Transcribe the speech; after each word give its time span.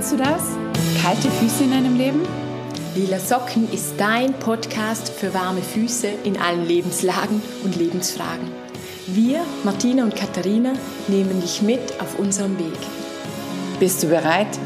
Kennst 0.00 0.12
du 0.12 0.16
das? 0.16 0.42
Kalte 1.02 1.30
Füße 1.30 1.62
in 1.62 1.74
einem 1.74 1.98
Leben? 1.98 2.22
Lila 2.94 3.18
Socken 3.18 3.70
ist 3.70 3.96
dein 3.98 4.32
Podcast 4.32 5.10
für 5.10 5.34
warme 5.34 5.60
Füße 5.60 6.08
in 6.24 6.38
allen 6.38 6.66
Lebenslagen 6.66 7.42
und 7.64 7.76
Lebensfragen. 7.76 8.50
Wir, 9.08 9.44
Martina 9.62 10.04
und 10.04 10.16
Katharina, 10.16 10.72
nehmen 11.08 11.42
dich 11.42 11.60
mit 11.60 12.00
auf 12.00 12.18
unserem 12.18 12.58
Weg. 12.58 12.78
Bist 13.78 14.02
du 14.02 14.06
bereit? 14.06 14.58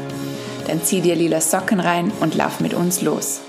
Dann 0.67 0.81
zieh 0.81 1.01
dir 1.01 1.17
lila 1.17 1.41
Socken 1.41 1.81
rein 1.81 2.13
und 2.21 2.35
lauf 2.35 2.61
mit 2.61 2.73
uns 2.73 3.01
los. 3.01 3.41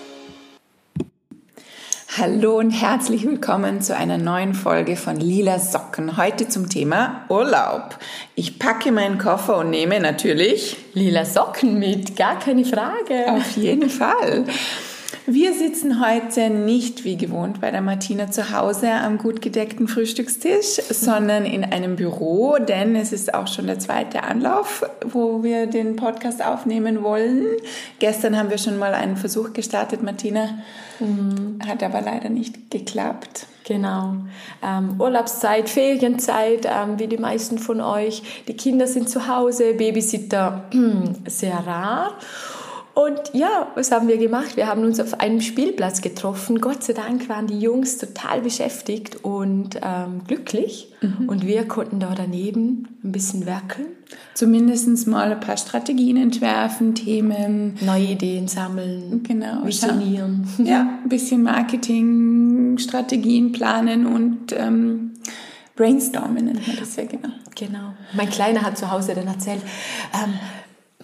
Hallo 2.19 2.57
und 2.59 2.71
herzlich 2.71 3.27
willkommen 3.27 3.83
zu 3.83 3.95
einer 3.95 4.16
neuen 4.16 4.55
Folge 4.55 4.96
von 4.96 5.16
Lila 5.16 5.59
Socken. 5.59 6.16
Heute 6.16 6.48
zum 6.48 6.66
Thema 6.70 7.27
Urlaub. 7.29 7.98
Ich 8.34 8.59
packe 8.59 8.91
meinen 8.91 9.19
Koffer 9.19 9.59
und 9.59 9.69
nehme 9.69 10.01
natürlich 10.01 10.79
Lila 10.95 11.27
Socken 11.27 11.79
mit, 11.79 12.16
gar 12.16 12.38
keine 12.38 12.65
Frage. 12.65 13.27
Auf 13.29 13.59
jeden 13.59 13.91
Fall. 13.91 14.47
Wir 15.27 15.55
sitzen 15.55 16.05
heute 16.05 16.51
nicht 16.51 17.05
wie 17.05 17.16
gewohnt 17.16 17.60
bei 17.60 17.70
der 17.70 17.80
Martina 17.80 18.30
zu 18.30 18.56
Hause 18.56 18.92
am 18.92 19.19
gut 19.19 19.42
gedeckten 19.42 19.88
Frühstückstisch, 19.88 20.80
sondern 20.88 21.45
in 21.45 21.65
einem 21.65 21.96
Büro, 21.96 22.56
denn 22.59 22.95
es 22.95 23.12
ist 23.12 23.34
auch 23.34 23.46
schon 23.46 23.66
der 23.66 23.79
zweite 23.79 24.23
Anlauf, 24.23 24.84
wo 25.05 25.42
wir 25.42 25.66
den 25.66 25.96
Podcast 25.96 26.45
aufnehmen 26.45 27.02
wollen. 27.02 27.45
Gestern 27.98 28.38
haben 28.38 28.51
wir 28.51 28.59
schon 28.59 28.79
mal 28.79 28.95
einen 28.95 29.16
Versuch 29.16 29.52
gestartet, 29.52 30.02
Martina. 30.02 30.59
Mhm. 31.01 31.59
Hat 31.66 31.82
aber 31.82 32.01
leider 32.01 32.29
nicht 32.29 32.70
geklappt. 32.70 33.46
Genau. 33.65 34.15
Ähm, 34.62 35.01
Urlaubszeit, 35.01 35.68
Ferienzeit, 35.68 36.66
ähm, 36.66 36.98
wie 36.98 37.09
die 37.09 37.18
meisten 37.18 37.59
von 37.59 37.80
euch. 37.80 38.45
Die 38.46 38.57
Kinder 38.57 38.87
sind 38.87 39.10
zu 39.10 39.27
Hause, 39.27 39.74
Babysitter 39.74 40.65
sehr 41.27 41.66
rar. 41.66 42.15
Und 42.97 43.35
ja, 43.35 43.71
was 43.75 43.93
haben 43.93 44.09
wir 44.09 44.16
gemacht? 44.16 44.57
Wir 44.57 44.69
haben 44.69 44.83
uns 44.83 45.01
auf 45.01 45.21
einem 45.21 45.43
Spielplatz 45.43 46.01
getroffen. 46.01 46.63
Gott 46.63 46.83
sei 46.83 46.95
Dank 46.95 47.29
waren 47.29 47.47
die 47.47 47.61
Jungs 47.61 47.99
total 47.99 48.41
beschäftigt 48.41 49.23
und 49.23 49.79
ähm, 49.83 50.23
glücklich. 50.27 50.95
Mhm. 51.02 51.29
Und 51.29 51.47
wir 51.47 51.69
konnten 51.69 52.01
da 52.01 52.15
daneben 52.17 52.89
ein 53.05 53.13
bisschen 53.13 53.45
werkeln. 53.45 53.89
Zumindest 54.33 55.07
mal 55.09 55.30
ein 55.30 55.41
paar 55.41 55.59
Strategien 55.59 56.17
entwerfen, 56.17 56.95
Themen. 56.95 57.77
Neue 57.83 58.13
Ideen 58.13 58.49
sammeln. 58.49 59.23
Genau. 59.24 59.67
Visionieren. 59.67 60.49
Ja, 60.57 61.01
ein 61.02 61.11
bisschen 61.11 61.43
Marketing, 61.43 62.79
Strategien 62.79 63.52
planen 63.52 64.06
und 64.06 64.55
ähm, 64.56 65.12
brainstormen 65.77 66.47
nennt 66.47 66.67
man 66.67 66.77
das 66.78 66.97
ja 66.97 67.05
genau. 67.05 67.28
Genau. 67.55 67.93
Mein 68.15 68.31
Kleiner 68.31 68.62
hat 68.62 68.78
zu 68.78 68.91
Hause 68.91 69.15
dann 69.15 69.27
erzählt, 69.27 69.61
ähm, 70.15 70.33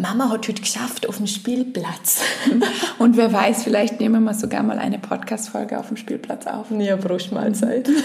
Mama 0.03 0.31
hat 0.31 0.49
heute 0.49 0.61
geschafft 0.61 1.09
auf 1.09 1.19
dem 1.19 1.29
Spielplatz. 1.29 2.23
Und 2.99 3.17
wer 3.17 3.33
weiß, 3.33 3.63
vielleicht 3.63 4.01
nehmen 4.01 4.25
wir 4.25 4.35
sogar 4.35 4.65
mal 4.65 4.81
eine 4.81 4.99
Podcast-Folge 4.99 5.79
auf 5.79 5.89
dem 5.89 5.97
Spielplatz 5.97 6.47
auf. 6.47 6.67
Ja, 6.77 6.97
Brustmahlzeit. 6.97 7.89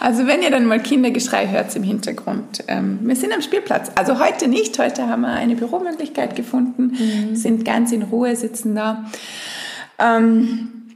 Also 0.00 0.26
wenn 0.26 0.40
ihr 0.40 0.50
dann 0.50 0.64
mal 0.64 0.80
Kindergeschrei 0.80 1.46
hört 1.48 1.76
im 1.76 1.82
Hintergrund, 1.82 2.64
ähm, 2.68 3.00
wir 3.02 3.14
sind 3.14 3.34
am 3.34 3.42
Spielplatz. 3.42 3.90
Also 3.94 4.18
heute 4.18 4.48
nicht, 4.48 4.78
heute 4.78 5.06
haben 5.06 5.20
wir 5.20 5.28
eine 5.28 5.54
Büromöglichkeit 5.54 6.34
gefunden, 6.34 6.96
mhm. 6.98 7.36
sind 7.36 7.66
ganz 7.66 7.92
in 7.92 8.02
Ruhe, 8.02 8.34
sitzen 8.36 8.74
da. 8.74 9.04
Ähm, 9.98 10.94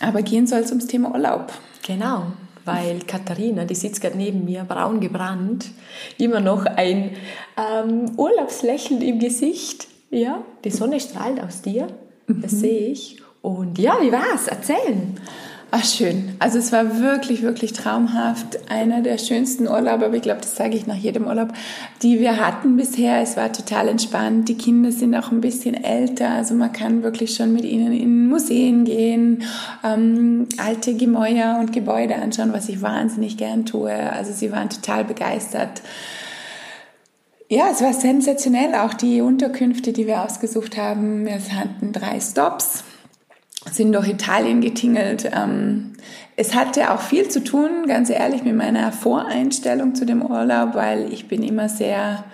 aber 0.00 0.22
gehen 0.22 0.46
soll 0.46 0.60
es 0.60 0.70
ums 0.70 0.86
Thema 0.86 1.10
Urlaub. 1.10 1.52
Genau 1.86 2.28
weil 2.64 3.00
Katharina, 3.06 3.64
die 3.64 3.74
sitzt 3.74 4.00
gerade 4.00 4.16
neben 4.16 4.44
mir, 4.44 4.64
braun 4.64 5.00
gebrannt, 5.00 5.66
immer 6.18 6.40
noch 6.40 6.66
ein 6.66 7.12
ähm, 7.56 8.12
Urlaubslächeln 8.16 9.02
im 9.02 9.18
Gesicht. 9.18 9.88
Ja, 10.10 10.42
die 10.64 10.70
Sonne 10.70 11.00
strahlt 11.00 11.40
aus 11.42 11.62
dir, 11.62 11.88
das 12.26 12.52
mhm. 12.52 12.56
sehe 12.56 12.88
ich. 12.88 13.22
Und 13.42 13.78
ja, 13.78 13.98
wie 14.00 14.12
war's? 14.12 14.48
Erzählen. 14.48 15.18
Ach, 15.72 15.84
schön. 15.84 16.34
Also 16.40 16.58
es 16.58 16.72
war 16.72 16.98
wirklich, 16.98 17.42
wirklich 17.42 17.72
traumhaft. 17.72 18.58
Einer 18.68 19.02
der 19.02 19.18
schönsten 19.18 19.68
Urlaube, 19.68 20.06
aber 20.06 20.16
ich 20.16 20.22
glaube, 20.22 20.40
das 20.40 20.56
sage 20.56 20.76
ich 20.76 20.88
nach 20.88 20.96
jedem 20.96 21.28
Urlaub, 21.28 21.52
die 22.02 22.18
wir 22.18 22.44
hatten 22.44 22.76
bisher. 22.76 23.20
Es 23.22 23.36
war 23.36 23.52
total 23.52 23.86
entspannt. 23.86 24.48
Die 24.48 24.56
Kinder 24.56 24.90
sind 24.90 25.14
auch 25.14 25.30
ein 25.30 25.40
bisschen 25.40 25.74
älter, 25.74 26.30
also 26.30 26.54
man 26.54 26.72
kann 26.72 27.04
wirklich 27.04 27.36
schon 27.36 27.52
mit 27.52 27.64
ihnen 27.64 27.92
in 27.92 28.28
Museen 28.28 28.84
gehen, 28.84 29.44
ähm, 29.84 30.48
alte 30.56 30.94
Gemäuer 30.94 31.58
und 31.60 31.72
Gebäude 31.72 32.16
anschauen, 32.16 32.52
was 32.52 32.68
ich 32.68 32.82
wahnsinnig 32.82 33.36
gern 33.36 33.64
tue. 33.64 33.92
Also 33.92 34.32
sie 34.32 34.50
waren 34.50 34.70
total 34.70 35.04
begeistert. 35.04 35.82
Ja, 37.48 37.68
es 37.70 37.80
war 37.80 37.92
sensationell, 37.92 38.74
auch 38.74 38.94
die 38.94 39.20
Unterkünfte, 39.20 39.92
die 39.92 40.08
wir 40.08 40.22
ausgesucht 40.22 40.76
haben. 40.76 41.26
Wir 41.26 41.34
hatten 41.34 41.92
drei 41.92 42.18
Stops 42.18 42.82
sind 43.70 43.92
durch 43.92 44.08
Italien 44.08 44.60
getingelt. 44.60 45.30
Ähm, 45.32 45.92
es 46.36 46.54
hatte 46.54 46.90
auch 46.90 47.00
viel 47.00 47.28
zu 47.28 47.44
tun, 47.44 47.86
ganz 47.86 48.08
ehrlich, 48.08 48.42
mit 48.42 48.56
meiner 48.56 48.92
Voreinstellung 48.92 49.94
zu 49.94 50.06
dem 50.06 50.22
Urlaub, 50.22 50.74
weil 50.74 51.12
ich 51.12 51.28
bin 51.28 51.42
immer 51.42 51.68
sehr 51.68 52.24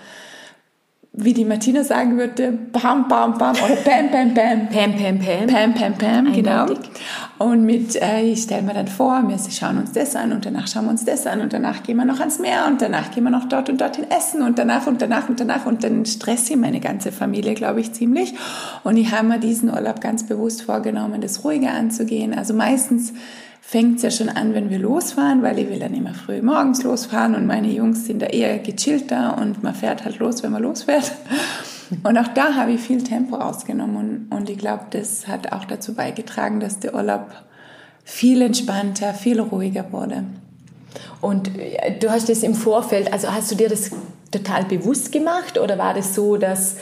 wie 1.18 1.32
die 1.32 1.46
Martina 1.46 1.82
sagen 1.82 2.18
würde, 2.18 2.52
bam, 2.72 3.08
bam, 3.08 3.38
bam 3.38 3.56
oder 3.56 3.76
bam, 3.76 4.10
bam, 4.10 4.34
bam. 4.34 4.68
Pam, 4.68 4.94
pam, 4.94 5.18
pam. 5.18 5.46
Pam, 5.46 5.74
pam, 5.74 5.94
pam, 5.94 6.32
genau. 6.32 6.66
Und 7.38 7.64
mit, 7.64 7.96
äh, 7.96 8.22
ich 8.22 8.42
stelle 8.42 8.62
mir 8.62 8.74
dann 8.74 8.86
vor, 8.86 9.22
wir 9.26 9.38
schauen 9.50 9.78
uns 9.78 9.92
das 9.92 10.14
an 10.14 10.32
und 10.32 10.44
danach 10.44 10.68
schauen 10.68 10.84
wir 10.84 10.90
uns 10.90 11.06
das 11.06 11.26
an 11.26 11.40
und 11.40 11.54
danach 11.54 11.82
gehen 11.82 11.96
wir 11.96 12.04
noch 12.04 12.20
ans 12.20 12.38
Meer 12.38 12.66
und 12.66 12.82
danach 12.82 13.10
gehen 13.12 13.24
wir 13.24 13.30
noch 13.30 13.48
dort 13.48 13.70
und 13.70 13.80
dorthin 13.80 14.10
essen 14.10 14.42
und 14.42 14.58
danach 14.58 14.86
und 14.86 15.00
danach 15.00 15.28
und 15.30 15.40
danach 15.40 15.64
und 15.64 15.84
dann 15.84 16.04
stresse 16.04 16.52
ich 16.52 16.58
meine 16.58 16.80
ganze 16.80 17.12
Familie, 17.12 17.54
glaube 17.54 17.80
ich, 17.80 17.92
ziemlich. 17.94 18.34
Und 18.84 18.98
ich 18.98 19.10
habe 19.10 19.26
mir 19.26 19.38
diesen 19.38 19.70
Urlaub 19.70 20.02
ganz 20.02 20.24
bewusst 20.24 20.62
vorgenommen, 20.62 21.22
das 21.22 21.44
ruhiger 21.44 21.70
anzugehen. 21.70 22.34
Also 22.34 22.52
meistens 22.52 23.14
fängt 23.68 23.96
es 23.96 24.02
ja 24.02 24.10
schon 24.12 24.28
an, 24.28 24.54
wenn 24.54 24.70
wir 24.70 24.78
losfahren, 24.78 25.42
weil 25.42 25.58
ich 25.58 25.68
will 25.68 25.80
dann 25.80 25.92
immer 25.92 26.14
früh 26.14 26.40
morgens 26.40 26.84
losfahren 26.84 27.34
und 27.34 27.46
meine 27.46 27.66
Jungs 27.66 28.06
sind 28.06 28.22
da 28.22 28.26
eher 28.26 28.58
gechillter 28.60 29.36
und 29.38 29.64
man 29.64 29.74
fährt 29.74 30.04
halt 30.04 30.20
los, 30.20 30.44
wenn 30.44 30.52
man 30.52 30.62
losfährt. 30.62 31.10
Und 32.02 32.18
auch 32.18 32.26
da 32.26 32.54
habe 32.54 32.72
ich 32.72 32.80
viel 32.80 33.04
Tempo 33.04 33.36
rausgenommen 33.36 34.26
und, 34.30 34.36
und 34.36 34.50
ich 34.50 34.58
glaube, 34.58 34.86
das 34.90 35.28
hat 35.28 35.52
auch 35.52 35.64
dazu 35.64 35.94
beigetragen, 35.94 36.58
dass 36.58 36.80
der 36.80 36.96
Urlaub 36.96 37.28
viel 38.02 38.42
entspannter, 38.42 39.14
viel 39.14 39.38
ruhiger 39.38 39.92
wurde. 39.92 40.24
Und 41.20 41.56
äh, 41.56 41.96
du 41.96 42.10
hast 42.10 42.28
das 42.28 42.42
im 42.42 42.54
Vorfeld, 42.54 43.12
also 43.12 43.30
hast 43.32 43.52
du 43.52 43.54
dir 43.54 43.68
das 43.68 43.92
total 44.32 44.64
bewusst 44.64 45.12
gemacht 45.12 45.58
oder 45.58 45.78
war 45.78 45.94
das 45.94 46.12
so, 46.12 46.36
dass, 46.36 46.78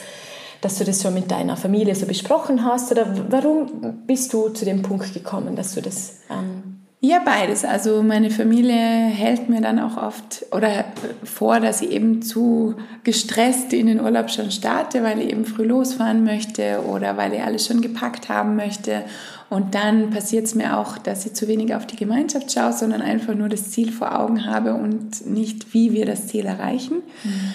dass 0.64 0.78
du 0.78 0.84
das 0.84 1.02
schon 1.02 1.14
mit 1.14 1.30
deiner 1.30 1.56
Familie 1.56 1.94
so 1.94 2.06
besprochen 2.06 2.64
hast? 2.64 2.90
Oder 2.90 3.06
warum 3.28 3.66
bist 4.06 4.32
du 4.32 4.48
zu 4.48 4.64
dem 4.64 4.82
Punkt 4.82 5.12
gekommen, 5.12 5.56
dass 5.56 5.74
du 5.74 5.82
das 5.82 6.20
ähm, 6.30 6.74
ja, 7.06 7.18
beides. 7.22 7.66
Also 7.66 8.02
meine 8.02 8.30
Familie 8.30 8.74
hält 8.74 9.50
mir 9.50 9.60
dann 9.60 9.78
auch 9.78 9.98
oft 9.98 10.46
oder 10.52 10.86
vor, 11.22 11.60
dass 11.60 11.82
ich 11.82 11.90
eben 11.90 12.22
zu 12.22 12.76
gestresst 13.02 13.74
in 13.74 13.88
den 13.88 14.00
Urlaub 14.00 14.30
schon 14.30 14.50
starte, 14.50 15.02
weil 15.02 15.20
ich 15.20 15.28
eben 15.28 15.44
früh 15.44 15.64
losfahren 15.64 16.24
möchte 16.24 16.80
oder 16.88 17.18
weil 17.18 17.34
ich 17.34 17.42
alles 17.42 17.66
schon 17.66 17.82
gepackt 17.82 18.30
haben 18.30 18.56
möchte. 18.56 19.04
Und 19.50 19.74
dann 19.74 20.08
passiert 20.10 20.46
es 20.46 20.54
mir 20.54 20.78
auch, 20.78 20.96
dass 20.96 21.26
ich 21.26 21.34
zu 21.34 21.46
wenig 21.46 21.74
auf 21.74 21.86
die 21.86 21.96
Gemeinschaft 21.96 22.50
schaue, 22.50 22.72
sondern 22.72 23.02
einfach 23.02 23.34
nur 23.34 23.50
das 23.50 23.70
Ziel 23.70 23.92
vor 23.92 24.18
Augen 24.18 24.46
habe 24.46 24.72
und 24.72 25.26
nicht, 25.26 25.74
wie 25.74 25.92
wir 25.92 26.06
das 26.06 26.28
Ziel 26.28 26.46
erreichen. 26.46 27.02
Mhm. 27.22 27.52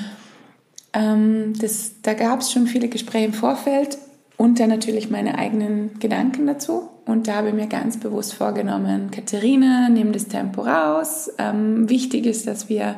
Ähm, 0.93 1.53
das, 1.59 2.01
da 2.01 2.13
gab 2.13 2.41
es 2.41 2.51
schon 2.51 2.67
viele 2.67 2.87
Gespräche 2.87 3.25
im 3.25 3.33
Vorfeld 3.33 3.97
und 4.37 4.59
dann 4.59 4.69
natürlich 4.69 5.09
meine 5.09 5.37
eigenen 5.37 5.99
Gedanken 5.99 6.47
dazu. 6.47 6.89
Und 7.05 7.27
da 7.27 7.35
habe 7.35 7.49
ich 7.49 7.53
mir 7.55 7.67
ganz 7.67 7.99
bewusst 7.99 8.33
vorgenommen, 8.33 9.11
Katharina, 9.11 9.89
nimm 9.89 10.11
das 10.11 10.27
Tempo 10.27 10.61
raus. 10.61 11.31
Ähm, 11.37 11.89
wichtig 11.89 12.25
ist, 12.25 12.47
dass 12.47 12.69
wir 12.69 12.95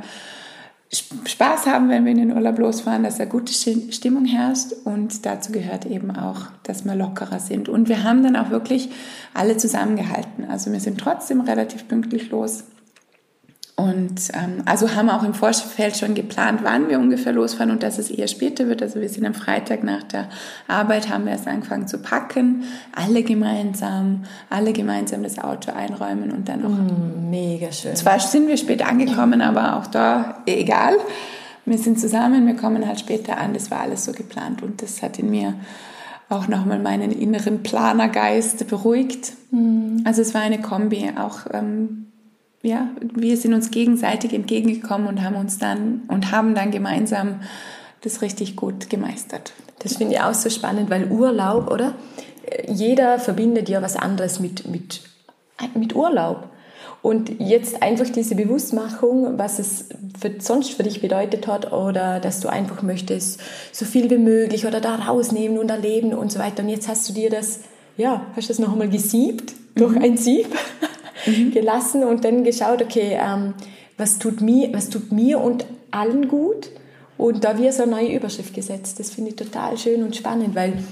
Spaß 0.91 1.67
haben, 1.67 1.87
wenn 1.87 2.03
wir 2.03 2.11
in 2.11 2.17
den 2.17 2.33
Urlaub 2.33 2.59
losfahren, 2.59 3.03
dass 3.03 3.17
da 3.17 3.23
gute 3.23 3.53
Stimmung 3.53 4.25
herrscht 4.25 4.73
und 4.83 5.25
dazu 5.25 5.53
gehört 5.53 5.85
eben 5.85 6.11
auch, 6.11 6.47
dass 6.63 6.83
wir 6.83 6.95
lockerer 6.95 7.39
sind. 7.39 7.69
Und 7.69 7.87
wir 7.87 8.03
haben 8.03 8.23
dann 8.23 8.35
auch 8.35 8.49
wirklich 8.49 8.89
alle 9.33 9.55
zusammengehalten. 9.55 10.49
Also 10.49 10.73
wir 10.73 10.81
sind 10.81 10.99
trotzdem 10.99 11.39
relativ 11.39 11.87
pünktlich 11.87 12.29
los 12.29 12.65
und 13.81 14.29
ähm, 14.33 14.61
also 14.65 14.93
haben 14.93 15.09
auch 15.09 15.23
im 15.23 15.33
Vorfeld 15.33 15.97
schon 15.97 16.13
geplant, 16.13 16.59
wann 16.61 16.87
wir 16.87 16.99
ungefähr 16.99 17.33
losfahren 17.33 17.71
und 17.71 17.81
dass 17.81 17.97
es 17.97 18.11
eher 18.11 18.27
später 18.27 18.67
wird. 18.67 18.83
Also 18.83 19.01
wir 19.01 19.09
sind 19.09 19.25
am 19.25 19.33
Freitag 19.33 19.83
nach 19.83 20.03
der 20.03 20.29
Arbeit, 20.67 21.09
haben 21.09 21.25
wir 21.25 21.31
erst 21.31 21.47
angefangen 21.47 21.87
zu 21.87 21.97
packen, 21.97 22.63
alle 22.93 23.23
gemeinsam, 23.23 24.25
alle 24.51 24.71
gemeinsam 24.73 25.23
das 25.23 25.39
Auto 25.39 25.71
einräumen 25.71 26.31
und 26.31 26.47
dann 26.47 26.61
noch. 26.61 26.69
Mm, 26.69 27.31
mega 27.31 27.71
schön. 27.71 27.95
Zwar 27.95 28.19
sind 28.19 28.47
wir 28.47 28.57
spät 28.57 28.87
angekommen, 28.87 29.41
aber 29.41 29.77
auch 29.77 29.87
da 29.87 30.43
egal. 30.45 30.93
Wir 31.65 31.79
sind 31.79 31.99
zusammen, 31.99 32.45
wir 32.45 32.55
kommen 32.55 32.85
halt 32.85 32.99
später 32.99 33.39
an. 33.39 33.55
Das 33.55 33.71
war 33.71 33.79
alles 33.79 34.05
so 34.05 34.11
geplant 34.11 34.61
und 34.61 34.83
das 34.83 35.01
hat 35.01 35.17
in 35.17 35.31
mir 35.31 35.55
auch 36.29 36.47
nochmal 36.47 36.79
meinen 36.79 37.11
inneren 37.11 37.63
Planergeist 37.63 38.67
beruhigt. 38.67 39.33
Mm. 39.49 39.97
Also 40.03 40.21
es 40.21 40.35
war 40.35 40.41
eine 40.41 40.61
Kombi, 40.61 41.09
auch 41.17 41.47
ähm, 41.51 42.10
ja, 42.63 42.89
wir 43.01 43.37
sind 43.37 43.53
uns 43.53 43.71
gegenseitig 43.71 44.33
entgegengekommen 44.33 45.07
und 45.07 45.23
haben 45.23 45.35
uns 45.35 45.57
dann 45.57 46.03
und 46.07 46.31
haben 46.31 46.53
dann 46.53 46.71
gemeinsam 46.71 47.41
das 48.01 48.21
richtig 48.21 48.55
gut 48.55 48.89
gemeistert. 48.89 49.53
Das 49.79 49.97
finde 49.97 50.15
ich 50.15 50.21
auch 50.21 50.33
so 50.33 50.49
spannend, 50.49 50.89
weil 50.89 51.11
Urlaub, 51.11 51.71
oder? 51.71 51.93
Jeder 52.67 53.19
verbindet 53.19 53.69
ja 53.69 53.81
was 53.81 53.95
anderes 53.95 54.39
mit, 54.39 54.67
mit, 54.67 55.01
mit 55.73 55.95
Urlaub. 55.95 56.49
Und 57.01 57.39
jetzt 57.39 57.81
einfach 57.81 58.09
diese 58.09 58.35
Bewusstmachung, 58.35 59.39
was 59.39 59.57
es 59.57 59.89
für, 60.19 60.35
sonst 60.39 60.71
für 60.73 60.83
dich 60.83 61.01
bedeutet 61.01 61.47
hat 61.47 61.73
oder 61.73 62.19
dass 62.19 62.41
du 62.41 62.47
einfach 62.47 62.83
möchtest 62.83 63.39
so 63.71 63.85
viel 63.85 64.07
wie 64.11 64.19
möglich 64.19 64.67
oder 64.67 64.81
da 64.81 64.95
rausnehmen 64.95 65.57
und 65.57 65.71
erleben 65.71 66.13
und 66.13 66.31
so 66.31 66.37
weiter. 66.37 66.61
Und 66.61 66.69
jetzt 66.69 66.87
hast 66.87 67.09
du 67.09 67.13
dir 67.13 67.31
das, 67.31 67.61
ja, 67.97 68.27
hast 68.35 68.49
du 68.49 68.53
das 68.53 68.59
noch 68.59 68.71
einmal 68.71 68.89
gesiebt 68.89 69.53
durch 69.73 69.95
mhm. 69.95 70.03
ein 70.03 70.17
Sieb 70.17 70.47
mhm. 71.25 71.51
gelassen 71.51 72.03
und 72.03 72.23
dann 72.25 72.43
geschaut, 72.43 72.81
okay, 72.81 73.17
ähm, 73.21 73.53
was, 73.97 74.19
tut 74.19 74.41
mir, 74.41 74.73
was 74.73 74.89
tut 74.89 75.11
mir 75.11 75.39
und 75.39 75.65
allen 75.91 76.27
gut? 76.27 76.69
Und 77.17 77.43
da 77.43 77.57
wir 77.57 77.71
so 77.71 77.83
eine 77.83 77.91
neue 77.91 78.15
Überschrift 78.15 78.53
gesetzt. 78.53 78.99
Das 78.99 79.11
finde 79.11 79.31
ich 79.31 79.35
total 79.35 79.77
schön 79.77 80.01
und 80.03 80.15
spannend, 80.15 80.55
weil 80.55 80.83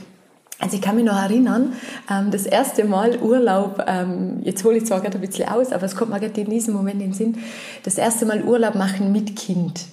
also 0.62 0.76
ich 0.76 0.82
kann 0.82 0.98
mich 0.98 1.06
noch 1.06 1.18
erinnern, 1.18 1.74
ähm, 2.12 2.32
das 2.32 2.46
erste 2.46 2.84
Mal 2.84 3.18
Urlaub, 3.20 3.82
ähm, 3.88 4.42
jetzt 4.44 4.64
hole 4.66 4.78
ich 4.78 4.86
zwar 4.86 5.00
gerade 5.00 5.18
ein 5.18 5.22
bisschen 5.22 5.48
aus, 5.48 5.72
aber 5.72 5.86
es 5.86 5.96
kommt 5.96 6.12
mir 6.12 6.20
gerade 6.20 6.42
in 6.42 6.50
diesem 6.50 6.74
Moment 6.74 7.02
in 7.02 7.12
den 7.12 7.14
Sinn, 7.14 7.38
das 7.84 7.98
erste 7.98 8.26
Mal 8.26 8.44
Urlaub 8.44 8.76
machen 8.76 9.14
mit 9.14 9.38
Kind. 9.38 9.86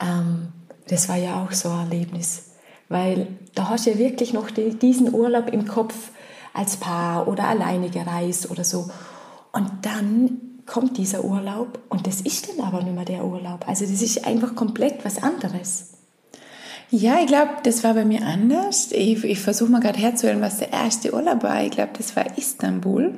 Ähm, 0.00 0.48
das 0.88 1.08
war 1.10 1.16
ja 1.16 1.44
auch 1.44 1.52
so 1.52 1.68
ein 1.68 1.90
Erlebnis, 1.90 2.52
weil 2.88 3.26
da 3.54 3.68
hast 3.68 3.86
du 3.86 3.90
ja 3.90 3.98
wirklich 3.98 4.32
noch 4.32 4.50
diesen 4.50 5.12
Urlaub 5.12 5.52
im 5.52 5.68
Kopf 5.68 5.94
als 6.54 6.78
Paar 6.78 7.28
oder 7.28 7.44
alleine 7.44 7.90
gereist 7.90 8.50
oder 8.50 8.64
so. 8.64 8.90
Und 9.52 9.70
dann 9.82 10.40
kommt 10.66 10.96
dieser 10.98 11.24
Urlaub 11.24 11.80
und 11.88 12.06
das 12.06 12.20
ist 12.20 12.48
dann 12.48 12.64
aber 12.64 12.82
nicht 12.82 12.94
mehr 12.94 13.04
der 13.04 13.24
Urlaub. 13.24 13.66
Also 13.66 13.84
das 13.84 14.02
ist 14.02 14.24
einfach 14.26 14.54
komplett 14.54 15.04
was 15.04 15.22
anderes. 15.22 15.88
Ja, 16.90 17.18
ich 17.20 17.26
glaube, 17.26 17.50
das 17.62 17.84
war 17.84 17.94
bei 17.94 18.04
mir 18.04 18.22
anders. 18.22 18.90
Ich, 18.92 19.22
ich 19.24 19.40
versuche 19.40 19.70
mal 19.70 19.80
gerade 19.80 19.98
herzuhören, 19.98 20.40
was 20.40 20.58
der 20.58 20.72
erste 20.72 21.14
Urlaub 21.14 21.42
war. 21.42 21.62
Ich 21.62 21.70
glaube, 21.70 21.90
das 21.96 22.16
war 22.16 22.36
Istanbul. 22.36 23.16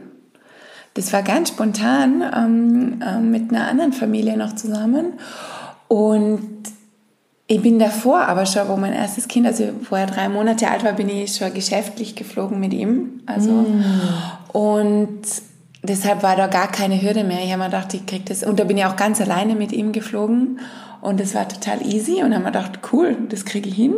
Das 0.94 1.12
war 1.12 1.22
ganz 1.22 1.48
spontan 1.48 2.22
ähm, 2.36 3.02
äh, 3.02 3.18
mit 3.18 3.50
einer 3.50 3.68
anderen 3.68 3.94
Familie 3.94 4.36
noch 4.36 4.54
zusammen. 4.54 5.14
Und 5.88 6.62
ich 7.46 7.62
bin 7.62 7.78
davor 7.78 8.20
aber 8.20 8.44
schon, 8.44 8.68
wo 8.68 8.76
mein 8.76 8.92
erstes 8.92 9.26
Kind, 9.26 9.46
also 9.46 9.64
vorher 9.82 10.06
drei 10.06 10.28
Monate 10.28 10.70
alt 10.70 10.84
war, 10.84 10.92
bin 10.92 11.08
ich 11.08 11.36
schon 11.36 11.52
geschäftlich 11.54 12.14
geflogen 12.14 12.60
mit 12.60 12.74
ihm. 12.74 13.20
Also, 13.26 13.50
mm. 13.50 13.84
Und 14.52 15.22
deshalb 15.82 16.22
war 16.22 16.36
da 16.36 16.46
gar 16.46 16.70
keine 16.70 17.00
Hürde 17.00 17.24
mehr. 17.24 17.42
Ich 17.44 17.52
habe 17.52 17.58
mir 17.58 17.66
gedacht, 17.66 17.94
ich 17.94 18.06
krieg 18.06 18.26
das. 18.26 18.42
Und 18.42 18.60
da 18.60 18.64
bin 18.64 18.76
ich 18.76 18.84
auch 18.84 18.96
ganz 18.96 19.20
alleine 19.20 19.54
mit 19.54 19.72
ihm 19.72 19.92
geflogen. 19.92 20.60
Und 21.00 21.20
das 21.20 21.34
war 21.34 21.48
total 21.48 21.84
easy. 21.86 22.22
Und 22.22 22.30
dann 22.30 22.44
habe 22.44 22.48
ich 22.48 22.52
gedacht, 22.52 22.92
cool, 22.92 23.16
das 23.28 23.44
kriege 23.44 23.68
ich 23.68 23.74
hin. 23.74 23.96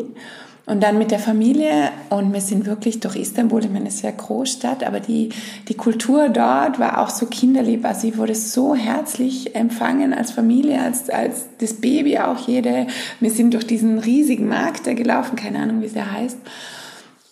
Und 0.66 0.82
dann 0.82 0.96
mit 0.96 1.10
der 1.10 1.19
Familie 1.19 1.90
und 2.08 2.32
wir 2.32 2.40
sind 2.40 2.64
wirklich 2.64 2.98
durch 3.00 3.16
Istanbul, 3.16 3.62
ich 3.62 3.70
meine, 3.70 3.88
es 3.88 3.96
ist 3.96 4.02
ja 4.02 4.10
Großstadt, 4.10 4.82
aber 4.82 4.98
die, 4.98 5.28
die 5.69 5.75
Kultur 5.75 6.31
dort 6.31 6.78
war 6.78 7.02
auch 7.02 7.10
so 7.10 7.26
kinderlieb. 7.26 7.84
Also 7.84 8.08
ich 8.08 8.16
wurde 8.16 8.34
so 8.34 8.75
herzlich 8.75 9.54
empfangen 9.54 10.14
als 10.14 10.31
Familie, 10.31 10.81
als, 10.81 11.10
als 11.10 11.48
das 11.58 11.75
Baby 11.75 12.19
auch 12.19 12.48
jede. 12.48 12.86
Wir 13.20 13.31
sind 13.31 13.52
durch 13.52 13.66
diesen 13.66 13.98
riesigen 13.98 14.48
Markt 14.48 14.86
da 14.86 14.94
gelaufen, 14.94 15.36
keine 15.36 15.58
Ahnung, 15.58 15.82
wie 15.82 15.86
es 15.86 15.92
der 15.92 16.10
heißt. 16.10 16.38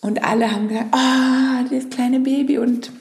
Und 0.02 0.25
alle 0.25 0.50
haben 0.50 0.69
gesagt, 0.69 0.88
ah, 0.93 1.62
oh, 1.62 1.75
das 1.75 1.88
kleine 1.88 2.20
Baby 2.20 2.58
und 2.58 2.93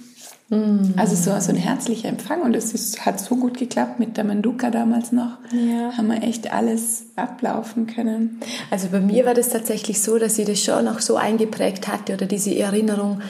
Mhm. 0.51 0.95
Also 0.97 1.15
so, 1.15 1.39
so 1.39 1.51
ein 1.51 1.57
herzlicher 1.57 2.09
Empfang 2.09 2.41
und 2.41 2.55
es 2.55 2.73
ist, 2.73 3.05
hat 3.05 3.21
so 3.21 3.37
gut 3.37 3.57
geklappt 3.57 3.99
mit 3.99 4.17
der 4.17 4.25
Manduka 4.25 4.69
damals 4.69 5.13
noch. 5.13 5.37
Ja. 5.53 5.97
Haben 5.97 6.09
wir 6.09 6.21
echt 6.23 6.51
alles 6.51 7.05
ablaufen 7.15 7.87
können. 7.87 8.41
Also 8.69 8.89
bei 8.89 8.99
mir 8.99 9.25
war 9.25 9.33
das 9.33 9.47
tatsächlich 9.47 10.01
so, 10.01 10.19
dass 10.19 10.37
ich 10.37 10.45
das 10.45 10.61
schon 10.61 10.89
auch 10.89 10.99
so 10.99 11.15
eingeprägt 11.15 11.87
hatte 11.87 12.13
oder 12.15 12.25
diese 12.25 12.53
Erinnerung, 12.53 13.21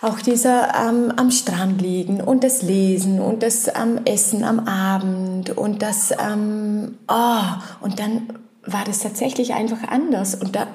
auch 0.00 0.20
dieser 0.20 0.74
ähm, 0.76 1.12
am 1.16 1.32
Strand 1.32 1.82
liegen 1.82 2.20
und 2.20 2.44
das 2.44 2.62
Lesen 2.62 3.20
und 3.20 3.42
das 3.42 3.66
ähm, 3.66 4.02
Essen 4.04 4.44
am 4.44 4.60
Abend 4.60 5.50
und 5.50 5.82
das, 5.82 6.12
ähm, 6.12 6.98
oh, 7.08 7.42
und 7.80 7.98
dann 7.98 8.28
war 8.64 8.84
das 8.84 9.00
tatsächlich 9.00 9.54
einfach 9.54 9.88
anders 9.88 10.36
und 10.36 10.54
da 10.54 10.68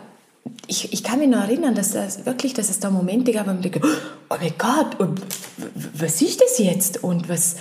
ich, 0.68 0.94
ich 0.94 1.04
kann 1.04 1.20
mich 1.20 1.30
noch 1.30 1.42
erinnern, 1.42 1.76
dass 1.76 1.92
das 1.92 2.26
wirklich, 2.26 2.54
dass 2.54 2.70
es 2.70 2.80
da 2.80 2.90
Momente 2.90 3.32
gab, 3.32 3.48
wo 3.48 3.52
ich 3.52 3.62
denke, 3.62 3.82
oh 3.84 4.36
mein 4.40 4.54
Gott, 4.58 5.00
und 5.00 5.22
was 5.94 6.22
ist 6.22 6.42
das 6.42 6.60
jetzt? 6.60 7.04
Und 7.04 7.30
was, 7.30 7.58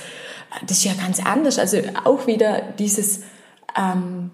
das 0.66 0.78
ist 0.78 0.84
ja 0.84 0.94
ganz 0.94 1.24
anders. 1.24 1.58
Also 1.58 1.78
auch 2.04 2.26
wieder 2.26 2.62
dieses, 2.78 3.20
ähm, 3.76 4.30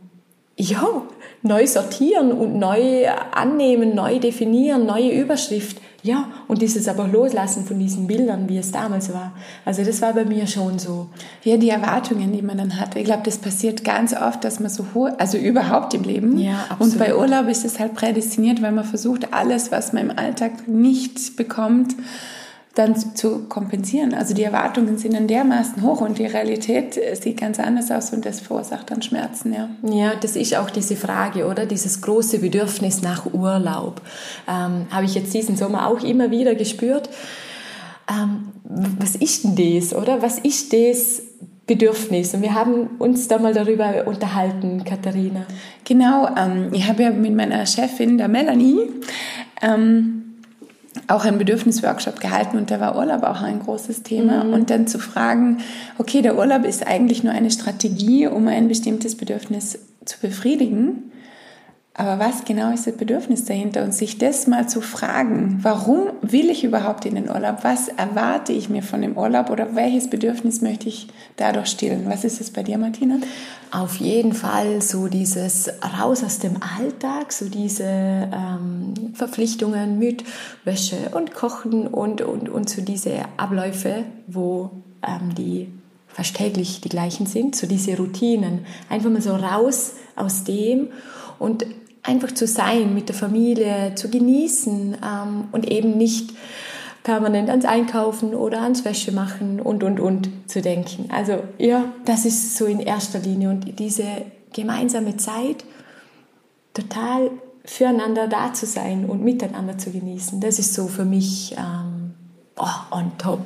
ja, 0.57 1.03
neu 1.43 1.67
sortieren 1.67 2.33
und 2.33 2.59
neu 2.59 3.09
annehmen, 3.09 3.95
neu 3.95 4.19
definieren, 4.19 4.87
neue 4.87 5.11
Überschrift. 5.11 5.79
Ja, 6.09 6.27
und 6.47 6.63
dieses 6.63 6.89
aber 6.89 7.07
loslassen 7.07 7.67
von 7.67 7.79
diesen 7.79 8.07
Bildern, 8.07 8.49
wie 8.49 8.57
es 8.57 8.73
damals 8.73 9.13
war. 9.13 9.33
Also 9.67 9.85
das 9.85 10.01
war 10.01 10.15
bei 10.15 10.25
mir 10.25 10.47
schon 10.47 10.79
so. 10.79 11.09
Ja, 11.45 11.59
die 11.59 11.69
Erwartungen, 11.69 12.33
die 12.33 12.41
man 12.41 12.57
dann 12.57 12.81
hat. 12.81 12.97
Ich 12.97 13.05
glaube, 13.05 13.25
das 13.25 13.37
passiert 13.37 13.85
ganz 13.85 14.15
oft, 14.15 14.43
dass 14.43 14.59
man 14.59 14.71
so 14.71 14.87
hohe, 14.95 15.21
also 15.21 15.37
überhaupt 15.37 15.93
im 15.93 16.05
Leben. 16.05 16.39
Ja, 16.39 16.65
absolut. 16.71 16.95
Und 16.95 16.99
bei 16.99 17.15
Urlaub 17.15 17.47
ist 17.49 17.67
es 17.67 17.79
halt 17.79 17.93
prädestiniert, 17.93 18.63
weil 18.63 18.73
man 18.73 18.85
versucht, 18.85 19.35
alles, 19.35 19.71
was 19.71 19.93
man 19.93 20.05
im 20.09 20.19
Alltag 20.19 20.67
nicht 20.67 21.37
bekommt, 21.37 21.95
dann 22.79 22.95
zu 23.17 23.41
kompensieren. 23.49 24.15
Also 24.15 24.35
die 24.35 24.45
Erwartungen 24.45 24.99
sind 24.99 25.15
dann 25.15 25.27
dermaßen 25.27 25.83
hoch 25.83 26.01
und 26.01 26.19
die 26.19 26.27
Realität 26.27 26.97
äh, 26.97 27.17
sieht 27.17 27.41
ganz 27.41 27.59
anders 27.59 27.91
aus 27.91 28.13
und 28.13 28.25
das 28.25 28.39
verursacht 28.41 28.91
dann 28.91 29.03
Schmerzen, 29.03 29.53
ja. 29.53 29.69
Ja, 29.83 30.13
das 30.15 30.37
ist 30.37 30.57
auch 30.57 30.71
diese 30.71 30.95
Frage, 30.95 31.47
oder? 31.47 31.67
Dieses 31.67 32.01
große 32.01 32.39
Bedürfnis 32.39 33.03
nach 33.03 33.27
Urlaub. 33.33 34.01
Ähm, 34.49 34.87
Habe 34.91 35.07
ich 35.07 35.15
jetzt 35.15 35.35
diesen 35.35 35.57
Sommer 35.57 35.89
auch 35.89 36.05
immer 36.05 36.31
wieder 36.31 36.55
gespürt. 36.55 37.11
Ähm, 38.09 38.49
was 38.63 39.17
ist 39.17 39.45
denn 39.45 39.57
das, 39.57 39.93
oder? 39.93 40.23
Was 40.23 40.39
ist 40.39 40.73
das 40.73 41.23
Bedürfnis? 41.67 42.33
Und 42.33 42.43
wir 42.43 42.55
haben 42.55 42.91
uns 42.99 43.27
da 43.27 43.39
mal 43.39 43.53
darüber 43.53 44.07
unterhalten, 44.07 44.85
Katharina. 44.85 45.47
Genau, 45.85 46.29
ähm, 46.37 46.69
ich 46.73 46.89
habe 46.89 47.03
ja 47.03 47.11
mit 47.11 47.35
meiner 47.35 47.67
Chefin, 47.67 48.19
der 48.19 48.29
Melanie, 48.29 48.89
ähm, 49.63 50.28
auch 51.07 51.25
einen 51.25 51.39
Bedürfnisworkshop 51.39 52.21
gehalten 52.21 52.57
und 52.57 52.71
da 52.71 52.81
war 52.81 52.97
Urlaub 52.97 53.23
auch 53.23 53.43
ein 53.43 53.61
großes 53.61 54.03
Thema. 54.03 54.45
Mhm. 54.45 54.53
Und 54.53 54.71
dann 54.71 54.87
zu 54.87 54.99
fragen, 54.99 55.59
okay, 55.99 56.23
der 56.23 56.37
Urlaub 56.37 56.65
ist 56.65 56.87
eigentlich 56.87 57.23
nur 57.23 57.33
eine 57.33 57.51
Strategie, 57.51 58.27
um 58.27 58.49
ein 58.49 58.69
bestimmtes 58.69 59.17
Bedürfnis 59.17 59.79
zu 60.05 60.19
befriedigen. 60.21 61.13
Aber 61.99 62.21
was 62.21 62.45
genau 62.45 62.73
ist 62.73 62.87
das 62.87 62.97
Bedürfnis 62.97 63.45
dahinter? 63.45 63.83
Und 63.83 63.93
sich 63.93 64.19
das 64.19 64.47
mal 64.47 64.69
zu 64.69 64.81
fragen, 64.81 65.59
warum 65.63 66.11
will 66.23 66.49
ich 66.49 66.63
überhaupt 66.63 67.05
in 67.05 67.17
den 67.17 67.29
Urlaub? 67.29 67.65
Was 67.65 67.89
erwarte 67.89 68.53
ich 68.53 68.69
mir 68.69 68.85
von 68.85 69.03
dem 69.03 69.19
Urlaub 69.19 69.51
oder 69.51 69.75
welches 69.75 70.09
Bedürfnis 70.09 70.61
möchte 70.61 70.89
ich 70.89 71.09
dadurch 71.35 71.67
stillen? 71.67 72.05
Was 72.07 72.23
ist 72.23 72.41
es 72.41 72.53
bei 72.53 72.63
dir, 72.63 72.79
Martina? 72.79 73.17
Auf 73.73 73.97
jeden 73.97 74.33
Fall 74.33 74.81
so 74.81 75.09
dieses 75.09 75.71
raus 76.01 76.23
aus 76.23 76.39
dem 76.39 76.61
Alltag, 76.79 77.33
so 77.33 77.49
diese 77.49 77.83
ähm, 77.83 78.95
Verpflichtungen 79.15 79.99
mit 79.99 80.23
Wäsche 80.65 81.11
und 81.17 81.35
Kochen 81.35 81.89
und, 81.89 82.23
und, 82.23 82.49
und 82.49 82.71
so 82.71 82.81
diese 82.81 83.23
Abläufe, 83.39 84.05
wo 84.29 84.71
ähm, 85.03 85.35
die 85.35 85.67
fast 86.07 86.37
täglich 86.37 86.81
die 86.81 86.91
gleichen 86.91 87.27
sind, 87.27 87.57
so 87.57 87.67
diese 87.67 87.97
Routinen. 87.97 88.67
Einfach 88.89 89.11
mal 89.11 89.21
so 89.21 89.35
raus 89.35 89.95
aus 90.15 90.45
dem 90.45 90.91
und 91.41 91.67
einfach 92.09 92.33
zu 92.33 92.47
sein 92.47 92.95
mit 92.95 93.09
der 93.09 93.15
Familie, 93.15 93.93
zu 93.95 94.09
genießen 94.11 94.97
ähm, 95.05 95.45
und 95.53 95.71
eben 95.71 95.97
nicht 95.97 96.33
permanent 97.05 97.49
ans 97.49 97.65
Einkaufen 97.65 98.35
oder 98.35 98.63
ans 98.63 98.85
Wäsche 98.85 99.13
machen 99.13 99.61
und, 99.61 99.83
und, 99.83 100.01
und 100.01 100.29
zu 100.47 100.61
denken. 100.61 101.09
Also 101.11 101.43
ja, 101.59 101.93
das 102.05 102.25
ist 102.25 102.57
so 102.57 102.67
in 102.67 102.81
erster 102.81 103.19
Linie 103.19 103.51
und 103.51 103.79
diese 103.79 104.05
gemeinsame 104.53 105.17
Zeit 105.17 105.65
total 106.75 107.31
füreinander 107.65 108.29
da 108.29 108.53
zu 108.53 108.67
sein 108.67 109.05
und 109.05 109.23
miteinander 109.23 109.79
zu 109.79 109.91
genießen, 109.91 110.41
das 110.41 110.59
ist 110.59 110.75
so 110.75 110.87
für 110.87 111.05
mich 111.05 111.55
ähm, 111.57 112.15
oh, 112.57 112.97
on 112.97 113.13
top. 113.19 113.41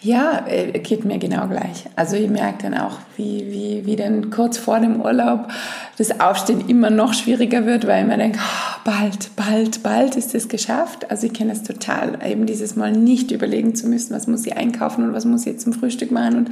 Ja, 0.00 0.44
äh, 0.46 0.78
geht 0.78 1.04
mir 1.04 1.18
genau 1.18 1.48
gleich. 1.48 1.86
Also 1.96 2.14
ich 2.14 2.28
merke 2.30 2.62
dann 2.62 2.74
auch, 2.74 2.98
wie, 3.16 3.46
wie, 3.50 3.86
wie 3.86 3.96
dann 3.96 4.30
kurz 4.30 4.58
vor 4.58 4.78
dem 4.78 5.00
Urlaub 5.00 5.48
das 5.96 6.20
Aufstehen 6.20 6.68
immer 6.68 6.90
noch 6.90 7.14
schwieriger 7.14 7.66
wird, 7.66 7.86
weil 7.86 8.06
man 8.06 8.20
denkt, 8.20 8.38
oh, 8.38 8.80
bald, 8.84 9.34
bald, 9.34 9.82
bald 9.82 10.14
ist 10.14 10.34
es 10.34 10.48
geschafft. 10.48 11.10
Also 11.10 11.26
ich 11.26 11.32
kenne 11.32 11.52
es 11.52 11.64
total, 11.64 12.18
eben 12.24 12.46
dieses 12.46 12.76
Mal 12.76 12.92
nicht 12.92 13.32
überlegen 13.32 13.74
zu 13.74 13.88
müssen, 13.88 14.14
was 14.14 14.28
muss 14.28 14.46
ich 14.46 14.56
einkaufen 14.56 15.04
und 15.04 15.14
was 15.14 15.24
muss 15.24 15.46
ich 15.46 15.52
jetzt 15.52 15.64
zum 15.64 15.72
Frühstück 15.72 16.12
machen 16.12 16.36
und 16.36 16.50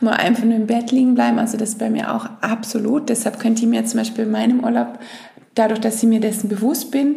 mal 0.00 0.14
einfach 0.14 0.44
nur 0.44 0.56
im 0.56 0.66
Bett 0.66 0.92
liegen 0.92 1.14
bleiben. 1.14 1.38
Also 1.38 1.58
das 1.58 1.70
ist 1.70 1.78
bei 1.78 1.90
mir 1.90 2.14
auch 2.14 2.30
absolut. 2.40 3.10
Deshalb 3.10 3.40
könnte 3.40 3.62
ich 3.62 3.68
mir 3.68 3.84
zum 3.84 3.98
Beispiel 3.98 4.24
in 4.24 4.30
meinem 4.30 4.64
Urlaub 4.64 4.98
dadurch, 5.54 5.80
dass 5.80 6.02
ich 6.02 6.08
mir 6.08 6.20
dessen 6.20 6.48
bewusst 6.48 6.90
bin, 6.90 7.16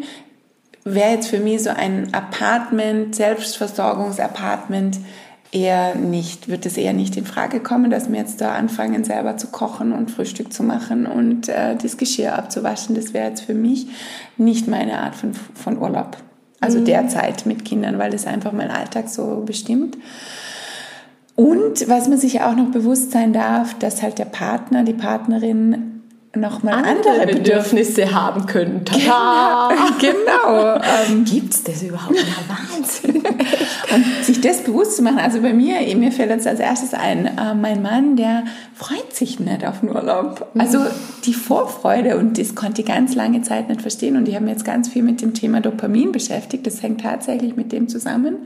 wäre 0.86 1.12
jetzt 1.12 1.28
für 1.28 1.40
mich 1.40 1.64
so 1.64 1.70
ein 1.70 2.14
Apartment, 2.14 3.16
Selbstversorgungsapartment 3.16 5.00
eher 5.52 5.96
nicht, 5.96 6.48
wird 6.48 6.66
es 6.66 6.78
eher 6.78 6.94
nicht 6.94 7.18
in 7.18 7.26
Frage 7.26 7.60
kommen, 7.60 7.90
dass 7.90 8.12
wir 8.12 8.20
jetzt 8.20 8.40
da 8.42 8.54
anfangen, 8.54 9.04
selber 9.04 9.38
zu 9.38 9.48
kochen 9.48 9.92
und 9.92 10.12
Frühstück 10.12 10.54
zu 10.54 10.64
machen 10.64 11.06
und 11.06 11.50
äh, 11.50 11.76
das 11.76 11.98
Geschirr 11.98 12.38
abzuwaschen. 12.38 12.96
Das 12.96 13.14
wäre 13.14 13.30
jetzt 13.30 13.42
für 13.42 13.56
mich 13.56 13.88
nicht 14.38 14.68
meine 14.68 15.00
Art 15.00 15.16
von, 15.16 15.34
von 15.34 15.80
Urlaub. 15.80 16.18
Also 16.62 16.80
mhm. 16.80 16.86
derzeit 16.86 17.46
mit 17.46 17.66
Kindern, 17.66 17.98
weil 17.98 18.12
das 18.12 18.28
einfach 18.28 18.52
mein 18.52 18.70
Alltag 18.70 19.10
so 19.10 19.44
bestimmt. 19.46 19.98
Und 21.36 21.88
was 21.88 22.10
man 22.10 22.18
sich 22.18 22.42
auch 22.42 22.56
noch 22.56 22.70
bewusst 22.70 23.12
sein 23.12 23.34
darf, 23.34 23.74
dass 23.80 24.04
halt 24.04 24.20
der 24.20 24.26
Partner, 24.26 24.84
die 24.84 24.94
Partnerin 24.94 25.99
nochmal 26.36 26.86
andere, 26.86 27.22
andere 27.22 27.38
Bedürfnisse 27.38 28.14
haben 28.14 28.46
können. 28.46 28.86
Genau. 28.86 29.70
genau. 30.00 30.76
Ähm, 30.76 31.26
Gibt 31.26 31.54
es 31.54 31.64
das 31.64 31.82
überhaupt? 31.82 32.16
Ja, 32.16 32.24
Wahnsinn. 32.48 33.24
und 33.96 34.24
sich 34.24 34.40
das 34.40 34.64
bewusst 34.64 34.98
zu 34.98 35.02
machen. 35.02 35.20
Also 35.20 35.42
bei 35.42 35.54
mir, 35.54 35.80
mir 35.96 36.12
fällt 36.12 36.30
jetzt 36.30 36.46
als 36.46 36.60
erstes 36.60 36.94
ein, 36.94 37.26
äh, 37.26 37.56
mein 37.56 37.82
Mann, 37.82 38.16
der 38.16 38.44
freut 38.76 39.16
sich 39.16 39.40
nicht 39.40 39.66
auf 39.66 39.80
den 39.80 39.90
Urlaub. 39.90 40.48
Also 40.58 40.80
die 41.26 41.34
Vorfreude 41.34 42.18
und 42.18 42.38
das 42.38 42.54
konnte 42.54 42.82
ich 42.82 42.88
ganz 42.88 43.16
lange 43.16 43.42
Zeit 43.42 43.68
nicht 43.68 43.82
verstehen. 43.82 44.16
Und 44.16 44.28
ich 44.28 44.36
habe 44.36 44.46
mich 44.46 44.54
jetzt 44.54 44.66
ganz 44.66 44.88
viel 44.88 45.02
mit 45.02 45.22
dem 45.22 45.34
Thema 45.34 45.62
Dopamin 45.62 46.12
beschäftigt. 46.12 46.68
Das 46.68 46.84
hängt 46.84 47.02
tatsächlich 47.02 47.56
mit 47.56 47.72
dem 47.72 47.90
zusammen, 47.90 48.38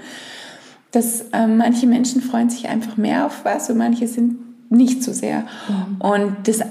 dass 0.92 1.26
äh, 1.34 1.48
manche 1.48 1.88
Menschen 1.88 2.22
freuen 2.22 2.50
sich 2.50 2.70
einfach 2.70 2.96
mehr 2.96 3.26
auf 3.26 3.44
was 3.44 3.70
und 3.70 3.78
manche 3.78 4.08
sind 4.08 4.38
nicht 4.70 5.04
so 5.04 5.12
sehr. 5.12 5.44
Mhm. 5.68 5.96
Und 6.00 6.36
das 6.46 6.62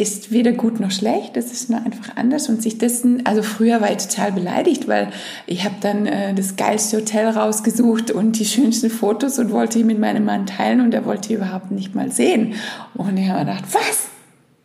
ist 0.00 0.32
weder 0.32 0.52
gut 0.52 0.80
noch 0.80 0.90
schlecht, 0.90 1.36
das 1.36 1.52
ist 1.52 1.70
nur 1.70 1.78
einfach 1.84 2.16
anders 2.16 2.48
und 2.48 2.62
sich 2.62 2.78
dessen, 2.78 3.26
also 3.26 3.42
früher 3.42 3.80
war 3.80 3.90
ich 3.90 3.98
total 3.98 4.32
beleidigt, 4.32 4.88
weil 4.88 5.10
ich 5.46 5.64
habe 5.64 5.76
dann 5.80 6.06
äh, 6.06 6.34
das 6.34 6.56
geilste 6.56 6.98
Hotel 6.98 7.28
rausgesucht 7.28 8.10
und 8.10 8.38
die 8.38 8.44
schönsten 8.44 8.90
Fotos 8.90 9.38
und 9.38 9.50
wollte 9.50 9.78
die 9.78 9.84
mit 9.84 9.98
meinem 9.98 10.24
Mann 10.24 10.46
teilen 10.46 10.80
und 10.80 10.94
er 10.94 11.04
wollte 11.04 11.28
die 11.28 11.34
überhaupt 11.34 11.70
nicht 11.70 11.94
mal 11.94 12.10
sehen. 12.10 12.54
Und 12.94 13.16
ich 13.16 13.28
habe 13.28 13.40
gedacht, 13.40 13.64
was? 13.72 14.08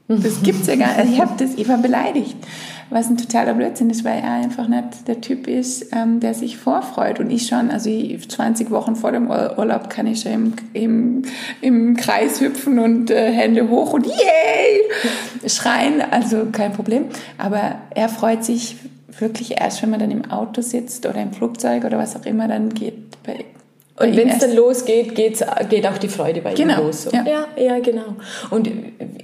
Das 0.07 0.43
gibt's 0.43 0.67
ja 0.67 0.75
gar 0.75 1.03
nicht. 1.03 1.13
Ich 1.13 1.21
habe 1.21 1.33
das, 1.37 1.55
ich 1.55 1.67
war 1.67 1.79
beleidigt 1.79 2.37
was 2.89 3.09
ein 3.09 3.17
totaler 3.17 3.53
Blödsinn 3.53 3.89
ist, 3.89 4.03
weil 4.03 4.19
er 4.19 4.33
einfach 4.33 4.67
nicht 4.67 5.07
der 5.07 5.21
Typ 5.21 5.47
ist, 5.47 5.87
ähm, 5.93 6.19
der 6.19 6.33
sich 6.33 6.57
vorfreut. 6.57 7.19
Und 7.19 7.29
ich 7.29 7.47
schon, 7.47 7.71
also 7.71 7.89
20 7.89 8.69
Wochen 8.71 8.95
vor 8.95 9.11
dem 9.11 9.29
Urlaub 9.29 9.89
kann 9.89 10.07
ich 10.07 10.21
schon 10.21 10.31
im, 10.31 10.53
im, 10.73 11.21
im 11.61 11.95
Kreis 11.95 12.41
hüpfen 12.41 12.79
und 12.79 13.09
äh, 13.09 13.31
Hände 13.31 13.69
hoch 13.69 13.93
und 13.93 14.05
yay 14.05 15.49
schreien, 15.49 16.01
also 16.11 16.47
kein 16.51 16.73
Problem. 16.73 17.05
Aber 17.37 17.75
er 17.91 18.09
freut 18.09 18.43
sich 18.43 18.77
wirklich 19.19 19.59
erst, 19.59 19.81
wenn 19.81 19.89
man 19.89 19.99
dann 19.99 20.11
im 20.11 20.29
Auto 20.29 20.61
sitzt 20.61 21.05
oder 21.05 21.21
im 21.21 21.33
Flugzeug 21.33 21.85
oder 21.85 21.97
was 21.97 22.15
auch 22.15 22.25
immer, 22.25 22.47
dann 22.47 22.73
geht 22.73 23.23
bei 23.23 23.45
und 23.97 24.17
wenn 24.17 24.27
es 24.27 24.39
dann 24.39 24.53
losgeht, 24.53 25.15
geht's, 25.15 25.41
geht 25.69 25.87
auch 25.87 25.97
die 25.97 26.09
Freude 26.09 26.41
bei 26.41 26.53
genau. 26.53 26.79
ihm 26.79 26.85
los. 26.87 27.03
So. 27.03 27.11
Ja. 27.11 27.23
ja, 27.25 27.47
ja, 27.57 27.79
genau. 27.79 28.15
Und 28.49 28.69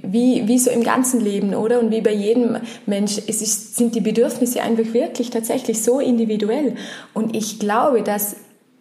wie, 0.02 0.48
wie 0.48 0.58
so 0.58 0.72
im 0.72 0.84
ganzen 0.84 1.20
Leben, 1.20 1.54
oder? 1.54 1.82
Und 1.82 1.92
wie 1.92 2.00
bei 2.00 2.14
jedem 2.14 2.58
Mensch, 2.86 3.18
es 3.18 3.42
ist, 3.42 3.76
sind 3.76 3.96
die 3.96 4.02
Bedürfnisse 4.02 4.62
einfach 4.62 4.94
wirklich 4.94 5.30
tatsächlich 5.30 5.84
so 5.84 6.00
individuell. 6.00 6.76
Und 7.14 7.36
ich 7.36 7.60
glaube, 7.60 8.02
dass 8.02 8.38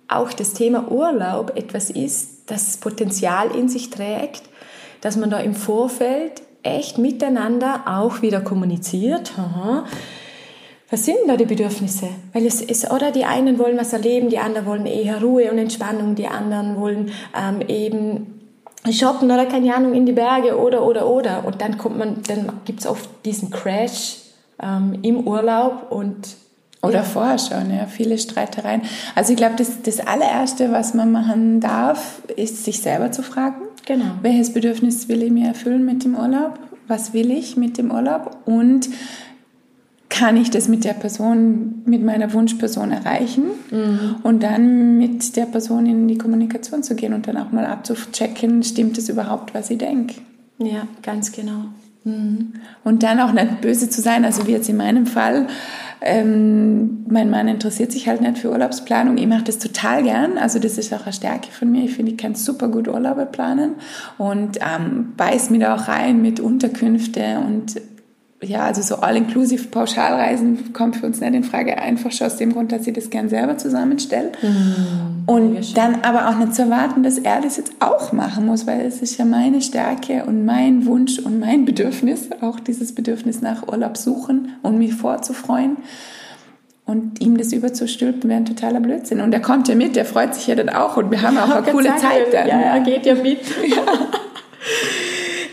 auch 0.07 0.33
das 0.33 0.53
Thema 0.53 0.91
Urlaub 0.93 1.57
etwas 1.57 1.91
ist, 1.91 2.51
das 2.51 2.77
Potenzial 2.77 3.51
in 3.57 3.69
sich 3.69 3.91
trägt, 3.91 4.43
dass 5.01 5.17
man 5.17 5.31
da 5.31 5.41
im 5.41 5.55
Vorfeld 5.55 6.43
echt 6.63 6.99
miteinander 6.99 7.83
auch 7.87 8.23
wieder 8.23 8.41
kommuniziert. 8.41 9.33
Aha 9.37 9.87
was 10.91 11.05
sind 11.05 11.19
da 11.29 11.37
die 11.37 11.45
Bedürfnisse? 11.45 12.09
Weil 12.33 12.47
es 12.47 12.61
ist, 12.61 12.91
oder 12.91 13.13
die 13.13 13.25
einen 13.25 13.59
wollen 13.59 13.79
was 13.79 13.93
erleben, 13.93 14.29
die 14.29 14.39
anderen 14.39 14.67
wollen 14.67 14.87
eher 14.87 15.23
Ruhe 15.23 15.51
und 15.51 15.59
Entspannung, 15.59 16.17
die 16.17 16.27
anderen 16.27 16.81
wollen 16.81 17.13
ähm, 17.37 17.61
eben 17.69 18.41
shoppen 18.91 19.31
oder 19.31 19.47
keine 19.47 19.75
Ahnung 19.75 19.95
in 19.95 20.07
die 20.07 20.13
Berge 20.13 20.59
oder 20.59 20.85
oder 20.85 21.07
oder 21.07 21.45
und 21.45 21.61
dann 21.61 21.79
kommt 21.79 21.99
man, 21.99 22.23
dann 22.27 22.51
gibt 22.65 22.81
es 22.81 22.87
oft 22.87 23.09
diesen 23.25 23.51
Crash 23.51 24.17
ähm, 24.61 24.99
im 25.03 25.27
Urlaub 25.27 25.91
und 25.91 26.37
oder 26.83 26.95
ja. 26.95 27.03
vorher 27.03 27.39
schon, 27.39 27.71
ja, 27.71 27.85
viele 27.87 28.17
Streitereien. 28.17 28.81
Also 29.15 29.33
ich 29.33 29.37
glaube, 29.37 29.55
das, 29.57 29.83
das 29.83 30.01
allererste, 30.01 30.73
was 30.73 30.95
man 30.95 31.13
machen 31.13 31.61
darf, 31.61 32.23
ist 32.37 32.65
sich 32.65 32.81
selber 32.81 33.13
zu 33.13 33.23
fragen. 33.23 33.61
Genau. 33.85 34.07
Welches 34.23 34.55
Bedürfnis 34.55 35.07
will 35.09 35.23
ich 35.23 35.31
mir 35.31 35.49
erfüllen 35.49 35.85
mit 35.85 36.05
dem 36.05 36.15
Urlaub? 36.15 36.59
Was 36.89 37.13
will 37.13 37.31
ich 37.31 37.59
mit 37.59 37.77
dem 37.77 37.91
Urlaub? 37.91 38.39
Und 38.47 38.89
kann 40.11 40.37
ich 40.37 40.51
das 40.51 40.69
mit 40.69 40.85
der 40.85 40.93
Person, 40.93 41.83
mit 41.87 42.03
meiner 42.03 42.33
Wunschperson 42.33 42.91
erreichen 42.91 43.45
mhm. 43.71 44.17
und 44.23 44.43
dann 44.43 44.99
mit 44.99 45.37
der 45.37 45.47
Person 45.47 45.87
in 45.87 46.09
die 46.09 46.19
Kommunikation 46.19 46.83
zu 46.83 46.97
gehen 46.97 47.15
und 47.15 47.27
dann 47.29 47.37
auch 47.37 47.53
mal 47.53 47.65
abzuchecken, 47.65 48.63
stimmt 48.63 48.99
es 48.99 49.09
überhaupt, 49.09 49.55
was 49.55 49.71
ich 49.71 49.79
denke. 49.79 50.17
Ja, 50.59 50.87
ganz 51.03 51.33
genau. 51.33 51.67
Mhm. 52.05 52.55
Und 52.83 53.03
dann 53.03 53.21
auch 53.21 53.33
nicht 53.33 53.61
böse 53.61 53.89
zu 53.89 54.01
sein, 54.01 54.25
also 54.25 54.47
wie 54.47 54.53
jetzt 54.53 54.69
in 54.69 54.77
meinem 54.77 55.07
Fall, 55.07 55.47
ähm, 56.03 57.05
mein 57.09 57.31
Mann 57.31 57.47
interessiert 57.47 57.93
sich 57.93 58.09
halt 58.09 58.21
nicht 58.21 58.39
für 58.39 58.51
Urlaubsplanung. 58.51 59.19
Ich 59.19 59.27
mache 59.27 59.45
das 59.45 59.59
total 59.59 60.03
gern. 60.03 60.39
Also 60.39 60.59
das 60.59 60.79
ist 60.79 60.93
auch 60.95 61.03
eine 61.03 61.13
Stärke 61.13 61.51
von 61.53 61.71
mir. 61.71 61.85
Ich 61.85 61.95
finde, 61.95 62.13
ich 62.13 62.19
kann 62.19 62.35
super 62.35 62.69
gut 62.69 62.89
Urlaube 62.89 63.27
planen 63.27 63.75
und 64.17 64.59
ähm, 64.59 65.13
beiß 65.17 65.51
mir 65.51 65.59
da 65.61 65.75
auch 65.75 65.89
rein 65.89 66.23
mit 66.23 66.41
Unterkünfte 66.41 67.39
und 67.47 67.81
ja, 68.43 68.61
also 68.61 68.81
so 68.81 68.97
all-inclusive 68.97 69.69
Pauschalreisen 69.69 70.73
kommt 70.73 70.97
für 70.97 71.07
uns 71.07 71.21
nicht 71.21 71.35
in 71.35 71.45
Frage, 71.45 71.77
einfach 71.79 72.11
schon 72.11 72.27
aus 72.27 72.37
dem 72.37 72.53
Grund, 72.53 72.73
dass 72.73 72.87
ich 72.87 72.95
das 72.95 73.11
gern 73.11 73.29
selber 73.29 73.59
zusammenstelle. 73.59 74.33
Mhm, 74.41 75.25
und 75.27 75.77
dann 75.77 76.01
aber 76.03 76.29
auch 76.29 76.39
nicht 76.39 76.55
zu 76.55 76.63
erwarten, 76.63 77.03
dass 77.03 77.19
er 77.19 77.43
das 77.43 77.59
jetzt 77.59 77.73
auch 77.81 78.13
machen 78.13 78.47
muss, 78.47 78.67
weil 78.67 78.81
es 78.87 79.03
ist 79.03 79.19
ja 79.19 79.27
meine 79.27 79.61
Stärke 79.61 80.25
und 80.25 80.47
mein 80.47 80.87
Wunsch 80.87 81.19
und 81.19 81.39
mein 81.39 81.67
Bedürfnis, 81.67 82.31
auch 82.41 82.59
dieses 82.61 82.95
Bedürfnis 82.95 83.43
nach 83.43 83.69
Urlaub 83.69 83.99
suchen 83.99 84.57
und 84.63 84.79
mich 84.79 84.95
vorzufreuen. 84.95 85.77
Und 86.87 87.21
ihm 87.21 87.37
das 87.37 87.53
überzustülpen 87.53 88.29
wäre 88.29 88.41
ein 88.41 88.47
totaler 88.47 88.81
Blödsinn. 88.81 89.21
Und 89.21 89.33
er 89.33 89.41
kommt 89.41 89.69
ja 89.69 89.77
mit, 89.77 89.95
der 89.95 90.05
freut 90.05 90.35
sich 90.35 90.47
ja 90.47 90.57
dann 90.57 90.71
auch 90.71 90.97
und 90.97 91.11
wir 91.11 91.23
haben 91.23 91.37
auch 91.39 91.51
eine 91.55 91.71
coole 91.71 91.95
Zeit 91.97 92.33
dann. 92.33 92.47
Ja, 92.49 92.59
er 92.59 92.81
geht 92.81 93.07
ja 93.07 93.15
mit. 93.15 93.41
Ja. 93.69 93.85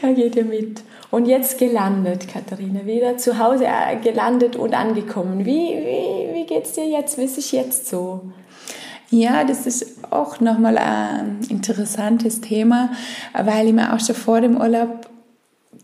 er 0.01 0.13
geht 0.13 0.35
ja 0.35 0.43
mit. 0.43 0.81
Und 1.09 1.25
jetzt 1.25 1.57
gelandet, 1.57 2.27
Katharina, 2.27 2.85
wieder 2.85 3.17
zu 3.17 3.39
Hause 3.39 3.65
äh, 3.65 3.95
gelandet 3.97 4.55
und 4.55 4.73
angekommen. 4.73 5.45
Wie, 5.45 5.51
wie, 5.51 6.35
wie 6.35 6.45
geht 6.45 6.65
es 6.65 6.73
dir 6.73 6.85
jetzt? 6.85 7.17
Wie 7.17 7.23
ist 7.23 7.37
es 7.37 7.51
jetzt 7.51 7.87
so? 7.87 8.21
Ja, 9.09 9.45
das 9.45 9.65
ist 9.65 10.03
auch 10.11 10.41
nochmal 10.41 10.77
ein 10.77 11.39
interessantes 11.49 12.41
Thema, 12.41 12.91
weil 13.33 13.67
ich 13.67 13.73
mir 13.73 13.93
auch 13.93 14.01
schon 14.01 14.15
vor 14.15 14.41
dem 14.41 14.57
Urlaub 14.57 15.07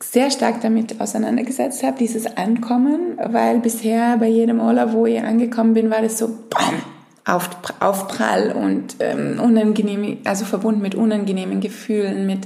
sehr 0.01 0.29
stark 0.29 0.59
damit 0.61 0.99
auseinandergesetzt 0.99 1.83
habe, 1.83 1.97
dieses 1.97 2.37
Ankommen, 2.37 3.17
weil 3.25 3.59
bisher 3.59 4.17
bei 4.17 4.27
jedem 4.27 4.59
Urlaub, 4.59 4.91
wo 4.91 5.05
ich 5.05 5.21
angekommen 5.21 5.73
bin, 5.73 5.89
war 5.89 6.01
das 6.01 6.17
so 6.17 6.27
BAM! 6.49 6.81
Auf, 7.25 7.49
Aufprall 7.79 8.51
und 8.51 8.97
ähm, 8.99 9.39
unangenehm, 9.39 10.17
also 10.25 10.43
verbunden 10.43 10.81
mit 10.81 10.93
unangenehmen 10.93 11.61
Gefühlen, 11.61 12.27
mit 12.27 12.39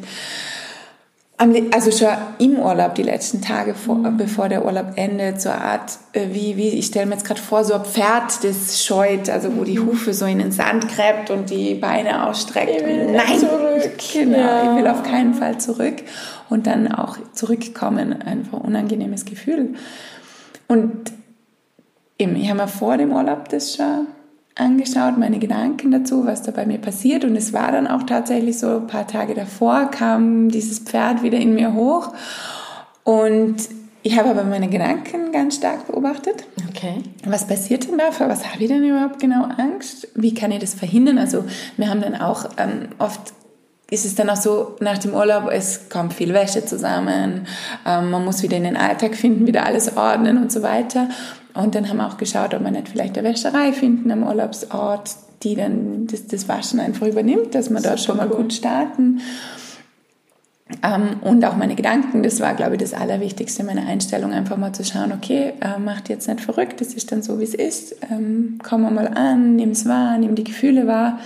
also 1.38 1.92
schon 1.92 2.10
im 2.40 2.58
Urlaub, 2.58 2.96
die 2.96 3.04
letzten 3.04 3.42
Tage, 3.42 3.76
vor, 3.76 3.96
mhm. 3.96 4.18
bevor 4.18 4.50
der 4.50 4.66
Urlaub 4.66 4.94
endet, 4.96 5.40
so 5.40 5.50
eine 5.50 5.62
Art, 5.62 6.00
äh, 6.14 6.30
wie, 6.32 6.58
wie 6.58 6.70
ich 6.70 6.88
stelle 6.88 7.06
mir 7.06 7.14
jetzt 7.14 7.26
gerade 7.26 7.40
vor, 7.40 7.64
so 7.64 7.76
ein 7.76 7.86
Pferd, 7.86 8.44
das 8.44 8.84
scheut, 8.84 9.30
also 9.30 9.56
wo 9.56 9.64
die 9.64 9.78
mhm. 9.78 9.88
Hufe 9.88 10.14
so 10.14 10.26
in 10.26 10.40
den 10.40 10.52
Sand 10.52 10.88
gräbt 10.88 11.30
und 11.30 11.52
die 11.52 11.76
Beine 11.76 12.28
ausstreckt. 12.28 12.84
Will 12.84 13.12
Nein, 13.12 13.38
zurück. 13.38 13.92
Genau, 14.14 14.38
ja. 14.38 14.72
ich 14.72 14.80
will 14.80 14.88
auf 14.88 15.04
keinen 15.04 15.36
Fall 15.36 15.60
zurück. 15.60 15.98
Und 16.50 16.66
dann 16.66 16.92
auch 16.92 17.18
zurückkommen, 17.34 18.20
einfach 18.22 18.60
unangenehmes 18.60 19.26
Gefühl. 19.26 19.76
Und 20.68 21.12
eben, 22.18 22.36
ich 22.36 22.50
habe 22.50 22.62
mir 22.62 22.68
vor 22.68 22.98
dem 22.98 23.12
Urlaub 23.12 23.50
das 23.50 23.76
schon 23.76 24.08
angeschaut, 24.58 25.18
meine 25.18 25.40
Gedanken 25.40 25.92
dazu, 25.92 26.26
was 26.26 26.42
da 26.42 26.52
bei 26.52 26.66
mir 26.66 26.80
passiert. 26.80 27.24
Und 27.24 27.36
es 27.36 27.54
war 27.54 27.72
dann 27.72 27.88
auch 27.88 28.04
tatsächlich 28.04 28.60
so, 28.60 28.78
ein 28.78 28.88
paar 28.88 29.08
Tage 29.08 29.34
davor 29.34 29.92
kam 29.92 30.50
dieses 30.50 30.80
Pferd 30.80 31.24
wieder 31.24 31.38
in 31.38 31.54
mir 31.56 31.74
hoch. 31.74 32.14
Und 33.04 33.58
ich 34.04 34.18
habe 34.18 34.30
aber 34.30 34.44
meine 34.44 34.70
Gedanken 34.70 35.32
ganz 35.32 35.56
stark 35.56 35.88
beobachtet. 35.88 36.46
Okay. 36.70 37.04
Was 37.26 37.48
passiert 37.48 37.88
denn 37.88 37.98
da? 37.98 38.12
Für 38.12 38.30
was 38.30 38.52
habe 38.52 38.64
ich 38.64 38.70
denn 38.70 38.84
überhaupt 38.84 39.20
genau 39.20 39.46
Angst? 39.58 40.08
Wie 40.16 40.34
kann 40.34 40.52
ich 40.52 40.60
das 40.60 40.74
verhindern? 40.74 41.18
Also 41.18 41.44
wir 41.76 41.90
haben 41.90 42.02
dann 42.02 42.16
auch 42.16 42.50
ähm, 42.58 42.90
oft 43.00 43.34
ist 43.90 44.06
es 44.06 44.16
dann 44.16 44.30
auch 44.30 44.36
so, 44.36 44.76
nach 44.82 44.98
dem 44.98 45.14
Urlaub, 45.14 45.50
es 45.50 45.90
kommt 45.90 46.14
viel 46.14 46.34
Wäsche 46.34 46.66
zusammen, 46.66 47.48
ähm, 47.86 48.12
man 48.12 48.26
muss 48.26 48.44
wieder 48.44 48.58
in 48.58 48.66
den 48.66 48.78
Alltag 48.78 49.16
finden, 49.16 49.48
wieder 49.48 49.66
alles 49.66 49.96
ordnen 49.96 50.38
und 50.38 50.52
so 50.52 50.62
weiter. 50.62 51.08
Und 51.58 51.76
dann 51.76 51.90
haben 51.90 51.98
wir 51.98 52.08
auch 52.08 52.18
geschaut, 52.18 52.54
ob 52.54 52.64
wir 52.64 52.72
nicht 52.72 52.90
vielleicht 52.90 53.18
eine 53.18 53.28
Wäscherei 53.28 53.74
finden 53.74 54.12
am 54.12 54.24
Urlaubsort, 54.24 55.16
die 55.44 55.56
dann 55.56 56.08
das, 56.08 56.28
das 56.28 56.48
Waschen 56.48 56.80
einfach 56.80 57.08
übernimmt, 57.08 57.56
dass 57.56 57.70
wir 57.70 57.82
dort 57.82 58.00
schon 58.00 58.18
mal 58.18 58.28
gut 58.28 58.54
starten. 58.54 59.22
Ähm, 60.84 61.18
und 61.22 61.44
auch 61.46 61.56
meine 61.56 61.76
Gedanken, 61.76 62.24
das 62.24 62.40
war, 62.42 62.54
glaube 62.54 62.76
ich, 62.76 62.82
das 62.82 62.94
Allerwichtigste, 62.94 63.64
meine 63.64 63.86
Einstellung, 63.86 64.34
einfach 64.34 64.58
mal 64.58 64.74
zu 64.74 64.84
schauen, 64.84 65.14
okay, 65.14 65.54
äh, 65.62 65.80
macht 65.80 66.10
jetzt 66.10 66.28
nicht 66.28 66.42
verrückt, 66.42 66.82
das 66.82 66.94
ist 66.94 67.12
dann 67.12 67.24
so, 67.24 67.40
wie 67.40 67.46
es 67.46 67.54
ist. 67.54 67.96
Ähm, 68.12 68.60
komm 68.62 68.82
mal 68.94 69.08
an, 69.08 69.56
nimm 69.56 69.72
es 69.72 69.88
wahr, 69.88 70.18
nimm 70.18 70.36
die 70.36 70.44
Gefühle 70.44 70.86
wahr. 70.86 71.20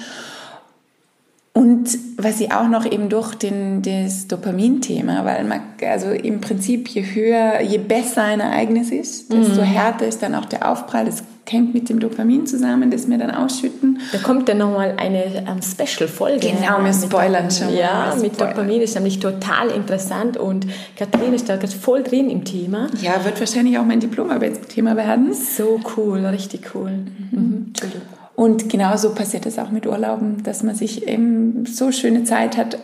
Und 1.53 1.97
was 2.17 2.39
ich 2.39 2.53
auch 2.53 2.69
noch 2.69 2.85
eben 2.85 3.09
durch 3.09 3.35
den, 3.35 3.81
das 3.81 4.27
Dopamin-Thema, 4.27 5.25
weil 5.25 5.43
man, 5.43 5.59
also 5.85 6.09
im 6.09 6.39
Prinzip 6.39 6.87
je 6.87 7.03
höher, 7.03 7.61
je 7.61 7.77
besser 7.77 8.23
ein 8.23 8.39
Ereignis 8.39 8.89
ist, 8.89 9.33
desto 9.33 9.61
mhm. 9.61 9.65
härter 9.65 10.07
ist 10.07 10.23
dann 10.23 10.33
auch 10.35 10.45
der 10.45 10.71
Aufprall. 10.71 11.05
Das 11.05 11.23
hängt 11.49 11.73
mit 11.73 11.89
dem 11.89 11.99
Dopamin 11.99 12.45
zusammen, 12.47 12.89
das 12.89 13.09
wir 13.09 13.17
dann 13.17 13.31
ausschütten. 13.31 13.99
Da 14.13 14.19
kommt 14.19 14.47
dann 14.47 14.59
nochmal 14.59 14.93
eine 14.95 15.25
ähm, 15.25 15.59
Special-Folge. 15.61 16.47
Genau, 16.47 16.81
wir 16.81 16.93
spoilern 16.93 17.51
schon. 17.51 17.75
Ja, 17.75 18.15
mit 18.21 18.39
Dopamin 18.39 18.81
ist 18.81 18.95
nämlich 18.95 19.19
total 19.19 19.69
interessant 19.71 20.37
und 20.37 20.67
Katrin 20.95 21.33
ist 21.33 21.49
da 21.49 21.59
voll 21.67 22.03
drin 22.03 22.29
im 22.29 22.45
Thema. 22.45 22.87
Ja, 23.01 23.25
wird 23.25 23.37
wahrscheinlich 23.39 23.77
auch 23.77 23.85
mein 23.85 23.99
Diplomarbeitsthema 23.99 24.95
werden. 24.95 25.33
So 25.33 25.81
cool, 25.97 26.25
richtig 26.27 26.73
cool. 26.73 26.91
Mhm. 26.91 27.27
Mhm. 27.31 27.65
Entschuldigung. 27.67 28.20
Und 28.41 28.69
genauso 28.69 29.13
passiert 29.13 29.45
es 29.45 29.59
auch 29.59 29.69
mit 29.69 29.85
Urlauben, 29.85 30.41
dass 30.41 30.63
man 30.63 30.73
sich 30.73 31.07
eben 31.07 31.67
so 31.67 31.91
schöne 31.91 32.23
Zeit 32.23 32.57
hat 32.57 32.79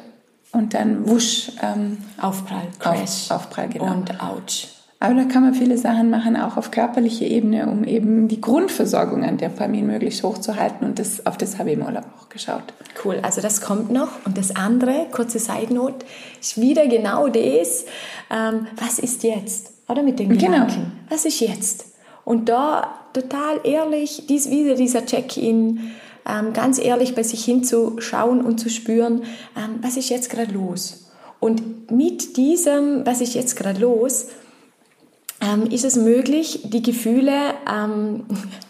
und 0.52 0.76
dann 0.76 1.10
wusch. 1.10 1.52
Ähm, 1.64 1.98
Aufprall, 2.22 2.68
Crash. 2.78 3.32
Auf, 3.32 3.38
Aufprall, 3.38 3.68
genau. 3.68 3.92
Und 3.92 4.22
ouch. 4.22 4.68
Aber 5.00 5.16
da 5.16 5.24
kann 5.24 5.42
man 5.42 5.56
viele 5.56 5.80
Sachen 5.80 6.12
machen, 6.12 6.36
auch 6.38 6.58
auf 6.58 6.70
körperlicher 6.70 7.26
Ebene, 7.26 7.66
um 7.66 7.86
eben 7.86 8.28
die 8.28 8.40
Grundversorgung 8.40 9.24
an 9.24 9.40
Dopamin 9.40 9.88
möglichst 9.88 10.22
hochzuhalten. 10.22 10.86
Und 10.86 11.00
das, 11.00 11.26
auf 11.26 11.38
das 11.38 11.58
habe 11.58 11.72
ich 11.72 11.78
im 11.80 11.84
Urlaub 11.84 12.06
auch 12.20 12.30
geschaut. 12.30 12.76
Cool, 13.04 13.18
also 13.24 13.42
das 13.42 13.60
kommt 13.62 13.92
noch. 13.92 14.10
Und 14.26 14.38
das 14.38 14.56
andere, 14.56 15.08
kurze 15.12 15.40
Side 15.40 15.74
Note, 15.74 16.06
ist 16.40 16.62
wieder 16.62 16.86
genau 16.86 17.30
das, 17.30 17.86
ähm, 18.30 18.68
was 18.80 19.00
ist 19.00 19.24
jetzt? 19.24 19.72
Oder 19.90 20.04
mit 20.04 20.20
den 20.20 20.30
genau. 20.30 20.52
Gedanken. 20.52 20.74
Genau. 20.76 20.86
Was 21.10 21.26
ist 21.26 21.40
jetzt? 21.40 21.86
Und 22.26 22.48
da 22.48 22.97
total 23.14 23.60
ehrlich, 23.64 24.24
dies 24.28 24.50
wieder 24.50 24.76
dieser 24.76 25.06
Check-in, 25.06 25.92
ähm, 26.28 26.54
ganz 26.54 26.80
ehrlich 26.80 27.16
bei 27.16 27.24
sich 27.24 27.46
hinzuschauen 27.46 28.42
und 28.42 28.60
zu 28.60 28.70
spüren, 28.70 29.24
ähm, 29.56 29.80
was 29.82 29.98
ist 29.98 30.10
jetzt 30.10 30.30
gerade 30.30 30.54
los? 30.54 31.08
Und 31.40 31.92
mit 31.92 32.38
diesem, 32.38 33.06
was 33.06 33.22
ist 33.22 33.36
jetzt 33.36 33.56
gerade 33.56 33.80
los, 33.80 34.28
ähm, 35.40 35.70
ist 35.70 35.86
es 35.86 35.96
möglich, 35.96 36.62
die 36.66 36.82
Gefühle 36.82 37.54
ähm, 37.72 38.26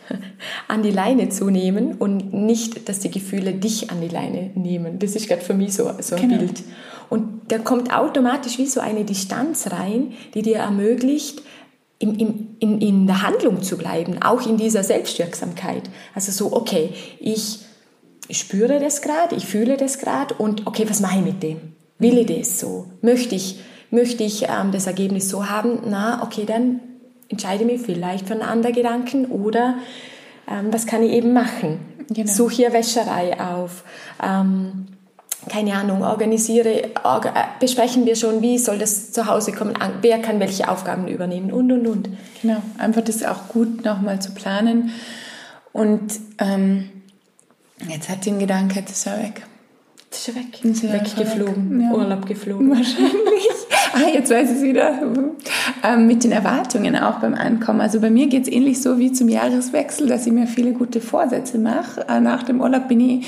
an 0.68 0.84
die 0.84 0.92
Leine 0.92 1.30
zu 1.30 1.50
nehmen 1.50 1.96
und 1.96 2.34
nicht, 2.34 2.90
dass 2.90 3.00
die 3.00 3.12
Gefühle 3.12 3.54
dich 3.54 3.90
an 3.90 4.02
die 4.02 4.10
Leine 4.10 4.52
nehmen. 4.56 5.00
Das 5.00 5.16
ist 5.16 5.28
gerade 5.28 5.42
für 5.42 5.54
mich 5.54 5.74
so, 5.74 5.90
so 6.02 6.16
ein 6.16 6.22
genau. 6.24 6.38
Bild. 6.40 6.64
Und 7.10 7.42
da 7.48 7.58
kommt 7.58 7.96
automatisch 7.96 8.58
wie 8.58 8.66
so 8.66 8.82
eine 8.82 9.06
Distanz 9.06 9.72
rein, 9.72 10.12
die 10.34 10.42
dir 10.42 10.58
ermöglicht, 10.58 11.42
in, 12.00 12.56
in, 12.60 12.82
in, 12.82 13.08
der 13.08 13.24
Handlung 13.24 13.64
zu 13.64 13.78
bleiben, 13.78 14.22
auch 14.22 14.46
in 14.46 14.58
dieser 14.58 14.84
Selbstwirksamkeit. 14.84 15.84
Also 16.14 16.32
so, 16.32 16.56
okay, 16.56 16.94
ich 17.20 17.60
spüre 18.30 18.80
das 18.80 19.02
gerade, 19.02 19.36
ich 19.36 19.46
fühle 19.46 19.78
das 19.78 19.98
gerade 19.98 20.36
und 20.36 20.68
okay, 20.68 20.86
was 20.88 21.00
mache 21.00 21.20
ich 21.20 21.26
mit 21.26 21.44
dem? 21.44 21.74
Will 22.00 22.18
ich 22.18 22.28
das 22.28 22.60
so? 22.60 22.86
Möchte 23.02 23.36
ich, 23.36 23.60
möchte 23.90 24.24
ich 24.24 24.44
ähm, 24.44 24.72
das 24.72 24.86
Ergebnis 24.86 25.30
so 25.30 25.50
haben? 25.50 25.80
Na, 25.90 26.22
okay, 26.24 26.46
dann 26.46 26.82
entscheide 27.30 27.64
ich 27.64 27.72
mich 27.72 27.82
vielleicht 27.82 28.28
für 28.28 28.34
einen 28.34 28.44
anderen 28.44 28.76
Gedanken 28.76 29.26
oder 29.26 29.76
ähm, 30.50 30.68
was 30.72 30.86
kann 30.86 31.04
ich 31.04 31.12
eben 31.12 31.34
machen? 31.34 31.80
Genau. 32.10 32.32
Suche 32.32 32.56
hier 32.56 32.74
Wäscherei 32.74 33.40
auf. 33.40 33.84
Ähm, 34.24 34.88
keine 35.50 35.76
Ahnung, 35.76 36.04
organisiere, 36.04 36.90
orga, 37.04 37.30
äh, 37.30 37.44
besprechen 37.60 38.06
wir 38.06 38.16
schon, 38.16 38.42
wie 38.42 38.58
soll 38.58 38.78
das 38.78 39.12
zu 39.12 39.28
Hause 39.28 39.52
kommen, 39.52 39.74
wer 40.02 40.20
kann 40.20 40.40
welche 40.40 40.70
Aufgaben 40.70 41.08
übernehmen 41.08 41.52
und, 41.52 41.72
und, 41.72 41.88
und. 41.88 42.10
Genau, 42.42 42.62
einfach 42.78 43.02
das 43.02 43.24
auch 43.24 43.48
gut 43.48 43.86
nochmal 43.86 44.22
zu 44.22 44.32
planen. 44.32 44.92
Und 45.74 46.14
ähm, 46.40 46.90
jetzt 47.88 48.10
hat 48.10 48.26
den 48.26 48.40
Gedanke, 48.40 48.82
das 48.82 48.92
ist 48.94 49.06
ja 49.06 49.18
weg. 49.18 49.44
Das 50.10 50.20
ist 50.20 50.28
ja 50.28 50.36
weg. 50.36 50.66
Ist 50.66 50.84
Weggeflogen, 50.84 51.80
weg. 51.80 51.86
ja. 51.86 51.94
Urlaub 51.94 52.26
geflogen. 52.26 52.70
Wahrscheinlich. 52.70 53.50
ah, 53.94 54.10
jetzt 54.14 54.32
weiß 54.32 54.50
ich 54.52 54.58
es 54.58 54.64
wieder. 54.64 55.00
Ähm, 55.84 56.08
mit 56.08 56.24
den 56.24 56.32
Erwartungen 56.32 56.96
auch 56.96 57.20
beim 57.20 57.36
Ankommen. 57.36 57.82
Also 57.82 58.00
bei 58.00 58.10
mir 58.10 58.28
geht 58.28 58.44
es 58.44 58.52
ähnlich 58.52 58.82
so 58.82 58.98
wie 59.00 59.12
zum 59.12 59.30
Jahreswechsel, 59.30 60.08
dass 60.08 60.26
ich 60.26 60.34
mir 60.34 60.48
viele 60.48 60.72
gute 60.72 61.02
Vorsätze 61.02 61.60
mache. 61.60 62.08
Äh, 62.08 62.22
nach 62.22 62.44
dem 62.44 62.62
Urlaub 62.62 62.88
bin 62.88 63.00
ich 63.02 63.28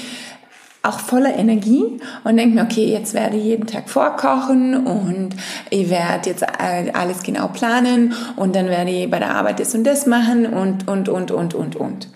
auch 0.82 1.00
voller 1.00 1.36
Energie 1.36 2.00
und 2.24 2.38
denke 2.38 2.56
mir, 2.56 2.64
okay, 2.64 2.86
jetzt 2.86 3.14
werde 3.14 3.36
ich 3.36 3.44
jeden 3.44 3.68
Tag 3.68 3.90
vorkochen 3.90 4.88
und 4.88 5.32
ich 5.70 5.90
werde 5.90 6.30
jetzt 6.30 6.46
alles 6.94 7.22
genau 7.24 7.50
planen 7.50 8.14
und 8.38 8.56
dann 8.56 8.68
werde 8.68 8.92
ich 8.92 9.10
bei 9.10 9.20
der 9.20 9.36
Arbeit 9.36 9.60
das 9.60 9.76
und 9.76 9.84
das 9.84 10.06
machen 10.06 10.46
und, 10.46 10.88
und, 10.88 11.10
und, 11.10 11.32
und, 11.32 11.54
und, 11.54 11.76
und. 11.76 12.08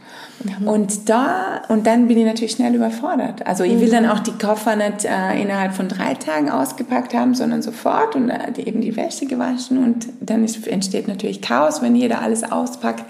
Mhm. 0.44 0.68
Und 0.68 1.10
da, 1.10 1.62
und 1.68 1.86
dann 1.88 2.08
bin 2.08 2.18
ich 2.18 2.26
natürlich 2.26 2.54
schnell 2.54 2.74
überfordert. 2.74 3.46
Also 3.46 3.64
ich 3.64 3.80
will 3.80 3.90
dann 3.90 4.06
mhm. 4.06 4.12
auch 4.12 4.20
die 4.20 4.32
Koffer 4.32 4.76
nicht 4.76 5.06
äh, 5.06 5.42
innerhalb 5.42 5.74
von 5.74 5.90
drei 5.90 6.14
Tagen 6.14 6.50
ausgepackt 6.50 7.14
haben, 7.14 7.36
sondern 7.36 7.62
sofort 7.62 8.16
und 8.16 8.30
äh, 8.30 8.62
eben 8.62 8.80
die 8.80 8.96
Wäsche 8.96 9.26
gewaschen 9.26 9.84
und 9.84 10.08
dann 10.22 10.44
ist, 10.44 10.66
entsteht 10.68 11.08
natürlich 11.08 11.42
Chaos, 11.42 11.82
wenn 11.82 11.96
jeder 11.96 12.22
alles 12.22 12.50
auspackt. 12.50 13.04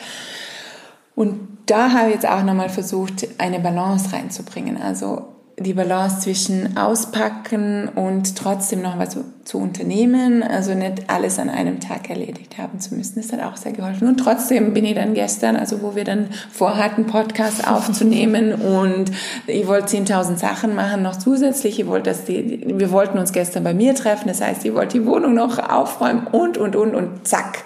Und 1.16 1.48
da 1.68 1.92
habe 1.92 2.10
ich 2.10 2.16
jetzt 2.16 2.28
auch 2.28 2.44
nochmal 2.44 2.70
versucht, 2.70 3.28
eine 3.38 3.60
Balance 3.60 4.12
reinzubringen. 4.14 4.78
Also 4.82 5.33
die 5.60 5.74
Balance 5.74 6.22
zwischen 6.22 6.78
auspacken 6.78 7.88
und 7.90 8.36
trotzdem 8.36 8.82
noch 8.82 8.98
was 8.98 9.18
zu 9.44 9.58
unternehmen, 9.58 10.42
also 10.42 10.74
nicht 10.74 11.10
alles 11.10 11.38
an 11.38 11.50
einem 11.50 11.80
Tag 11.80 12.10
erledigt 12.10 12.58
haben 12.58 12.80
zu 12.80 12.96
müssen. 12.96 13.22
Das 13.22 13.32
hat 13.32 13.44
auch 13.44 13.58
sehr 13.58 13.74
geholfen. 13.74 14.08
Und 14.08 14.18
trotzdem 14.18 14.74
bin 14.74 14.86
ich 14.86 14.96
dann 14.96 15.14
gestern, 15.14 15.56
also 15.56 15.82
wo 15.82 15.96
wir 15.96 16.06
dann 16.06 16.30
vorhatten, 16.52 17.06
Podcast 17.06 17.68
aufzunehmen 17.68 18.54
und 18.54 19.12
ich 19.46 19.68
wollte 19.68 19.98
10.000 19.98 20.38
Sachen 20.38 20.76
machen 20.76 21.04
noch 21.04 21.18
zusätzlich. 21.18 21.80
Ich 21.80 21.88
wollte, 21.88 22.10
dass 22.10 22.26
die, 22.26 22.64
wir 22.66 22.92
wollten 22.92 23.18
uns 23.18 23.32
gestern 23.32 23.64
bei 23.64 23.74
mir 23.74 23.94
treffen. 23.96 24.30
Das 24.30 24.42
heißt, 24.42 24.66
ich 24.66 24.74
wollte 24.74 25.00
die 25.00 25.06
Wohnung 25.06 25.34
noch 25.36 25.60
aufräumen 25.60 26.26
und, 26.28 26.58
und, 26.58 26.76
und, 26.76 26.96
und 26.96 27.28
zack 27.28 27.64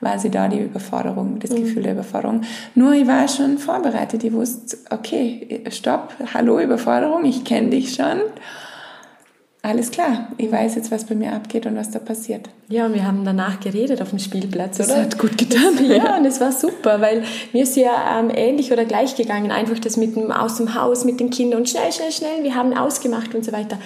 war 0.00 0.18
sie 0.18 0.30
da 0.30 0.48
die 0.48 0.60
Überforderung, 0.60 1.38
das 1.40 1.50
mhm. 1.50 1.64
Gefühl 1.64 1.82
der 1.82 1.92
Überforderung. 1.92 2.42
Nur 2.74 2.92
ich 2.92 3.06
war 3.06 3.26
schon 3.28 3.58
vorbereitet. 3.58 4.24
Ich 4.24 4.32
wusste, 4.32 4.78
okay, 4.90 5.62
stopp, 5.70 6.14
hallo 6.34 6.60
Überforderung, 6.60 7.24
ich 7.24 7.44
kenne 7.44 7.70
dich 7.70 7.94
schon. 7.94 8.20
Alles 9.60 9.90
klar, 9.90 10.28
ich 10.38 10.50
weiß 10.52 10.76
jetzt, 10.76 10.92
was 10.92 11.04
bei 11.04 11.16
mir 11.16 11.32
abgeht 11.32 11.66
und 11.66 11.76
was 11.76 11.90
da 11.90 11.98
passiert. 11.98 12.48
Ja, 12.68 12.94
wir 12.94 13.04
haben 13.04 13.24
danach 13.24 13.58
geredet 13.58 14.00
auf 14.00 14.10
dem 14.10 14.20
Spielplatz, 14.20 14.78
das 14.78 14.88
oder? 14.88 15.02
hat 15.02 15.18
gut 15.18 15.36
getan. 15.36 15.76
ja, 15.88 16.16
und 16.16 16.24
es 16.24 16.40
war 16.40 16.52
super, 16.52 17.00
weil 17.00 17.24
mir 17.52 17.64
ist 17.64 17.76
ja 17.76 18.20
ähm, 18.20 18.30
ähnlich 18.32 18.72
oder 18.72 18.84
gleich 18.84 19.16
gegangen. 19.16 19.50
Einfach 19.50 19.78
das 19.80 19.96
mit 19.96 20.14
dem 20.14 20.30
aus 20.30 20.58
dem 20.58 20.74
Haus, 20.74 21.04
mit 21.04 21.18
den 21.18 21.30
Kindern 21.30 21.60
und 21.60 21.68
schnell, 21.68 21.90
schnell, 21.92 22.12
schnell, 22.12 22.44
wir 22.44 22.54
haben 22.54 22.72
ausgemacht 22.72 23.34
und 23.34 23.44
so 23.44 23.50
weiter. 23.50 23.78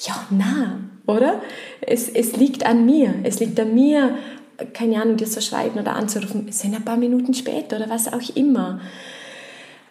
Ja, 0.00 0.14
na, 0.30 0.80
oder? 1.06 1.40
Es, 1.80 2.08
es 2.08 2.36
liegt 2.36 2.66
an 2.66 2.84
mir. 2.84 3.14
Es 3.22 3.38
liegt 3.38 3.58
an 3.60 3.72
mir, 3.72 4.16
keine 4.72 5.00
Ahnung, 5.00 5.16
dir 5.16 5.26
zu 5.26 5.42
schreiben 5.42 5.78
oder 5.78 5.94
anzurufen, 5.94 6.46
es 6.48 6.60
sind 6.60 6.74
ein 6.74 6.84
paar 6.84 6.96
Minuten 6.96 7.34
später 7.34 7.76
oder 7.76 7.88
was 7.88 8.12
auch 8.12 8.36
immer. 8.36 8.80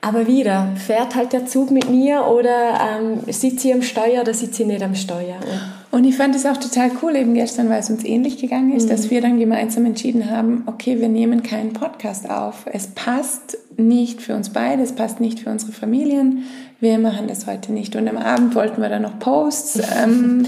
Aber 0.01 0.27
wieder, 0.27 0.69
fährt 0.75 1.15
halt 1.15 1.33
der 1.33 1.45
Zug 1.45 1.71
mit 1.71 1.89
mir 1.89 2.25
oder 2.25 2.79
ähm, 2.79 3.19
sitze 3.27 3.67
ich 3.67 3.73
am 3.73 3.81
Steuer 3.81 4.21
oder 4.21 4.33
sitze 4.33 4.63
ich 4.63 4.69
nicht 4.69 4.81
am 4.81 4.95
Steuer. 4.95 5.35
Und 5.91 6.05
ich 6.05 6.15
fand 6.15 6.35
es 6.35 6.45
auch 6.45 6.55
total 6.55 6.91
cool 7.01 7.17
eben 7.17 7.33
gestern, 7.33 7.69
weil 7.69 7.79
es 7.79 7.89
uns 7.89 8.05
ähnlich 8.05 8.37
gegangen 8.37 8.73
ist, 8.73 8.85
mhm. 8.85 8.89
dass 8.91 9.09
wir 9.09 9.19
dann 9.21 9.39
gemeinsam 9.39 9.85
entschieden 9.85 10.29
haben, 10.29 10.63
okay, 10.67 11.01
wir 11.01 11.09
nehmen 11.09 11.43
keinen 11.43 11.73
Podcast 11.73 12.29
auf. 12.29 12.65
Es 12.71 12.87
passt 12.87 13.57
nicht 13.75 14.21
für 14.21 14.35
uns 14.35 14.49
beide, 14.49 14.83
es 14.83 14.93
passt 14.93 15.19
nicht 15.19 15.41
für 15.41 15.49
unsere 15.49 15.73
Familien. 15.73 16.45
Wir 16.79 16.97
machen 16.97 17.27
das 17.27 17.45
heute 17.45 17.73
nicht. 17.73 17.97
Und 17.97 18.07
am 18.07 18.17
Abend 18.17 18.55
wollten 18.55 18.81
wir 18.81 18.87
dann 18.87 19.01
noch 19.01 19.19
Posts 19.19 19.81
ähm, 20.03 20.45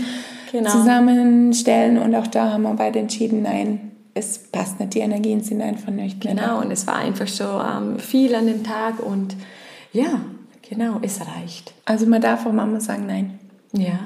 genau. 0.52 0.70
zusammenstellen 0.70 1.98
und 1.98 2.16
auch 2.16 2.28
da 2.28 2.52
haben 2.54 2.64
wir 2.64 2.74
beide 2.76 3.00
entschieden, 3.00 3.42
nein, 3.42 3.92
es 4.14 4.40
passt 4.40 4.80
nicht, 4.80 4.94
die 4.94 5.00
Energien 5.00 5.42
sind 5.42 5.62
einfach 5.62 5.92
nicht 5.92 6.24
mehr. 6.24 6.36
Genau, 6.36 6.60
und 6.60 6.72
es 6.72 6.88
war 6.88 6.96
einfach 6.96 7.28
so 7.28 7.44
ähm, 7.44 8.00
viel 8.00 8.36
an 8.36 8.48
dem 8.48 8.64
Tag 8.64 9.00
und 9.00 9.36
ja, 9.94 10.22
genau, 10.68 11.00
es 11.02 11.20
reicht. 11.22 11.74
Also 11.86 12.06
man 12.06 12.22
darf 12.22 12.46
auch 12.46 12.52
Mama 12.52 12.80
sagen 12.80 13.06
Nein. 13.06 13.40
Ja, 13.74 14.00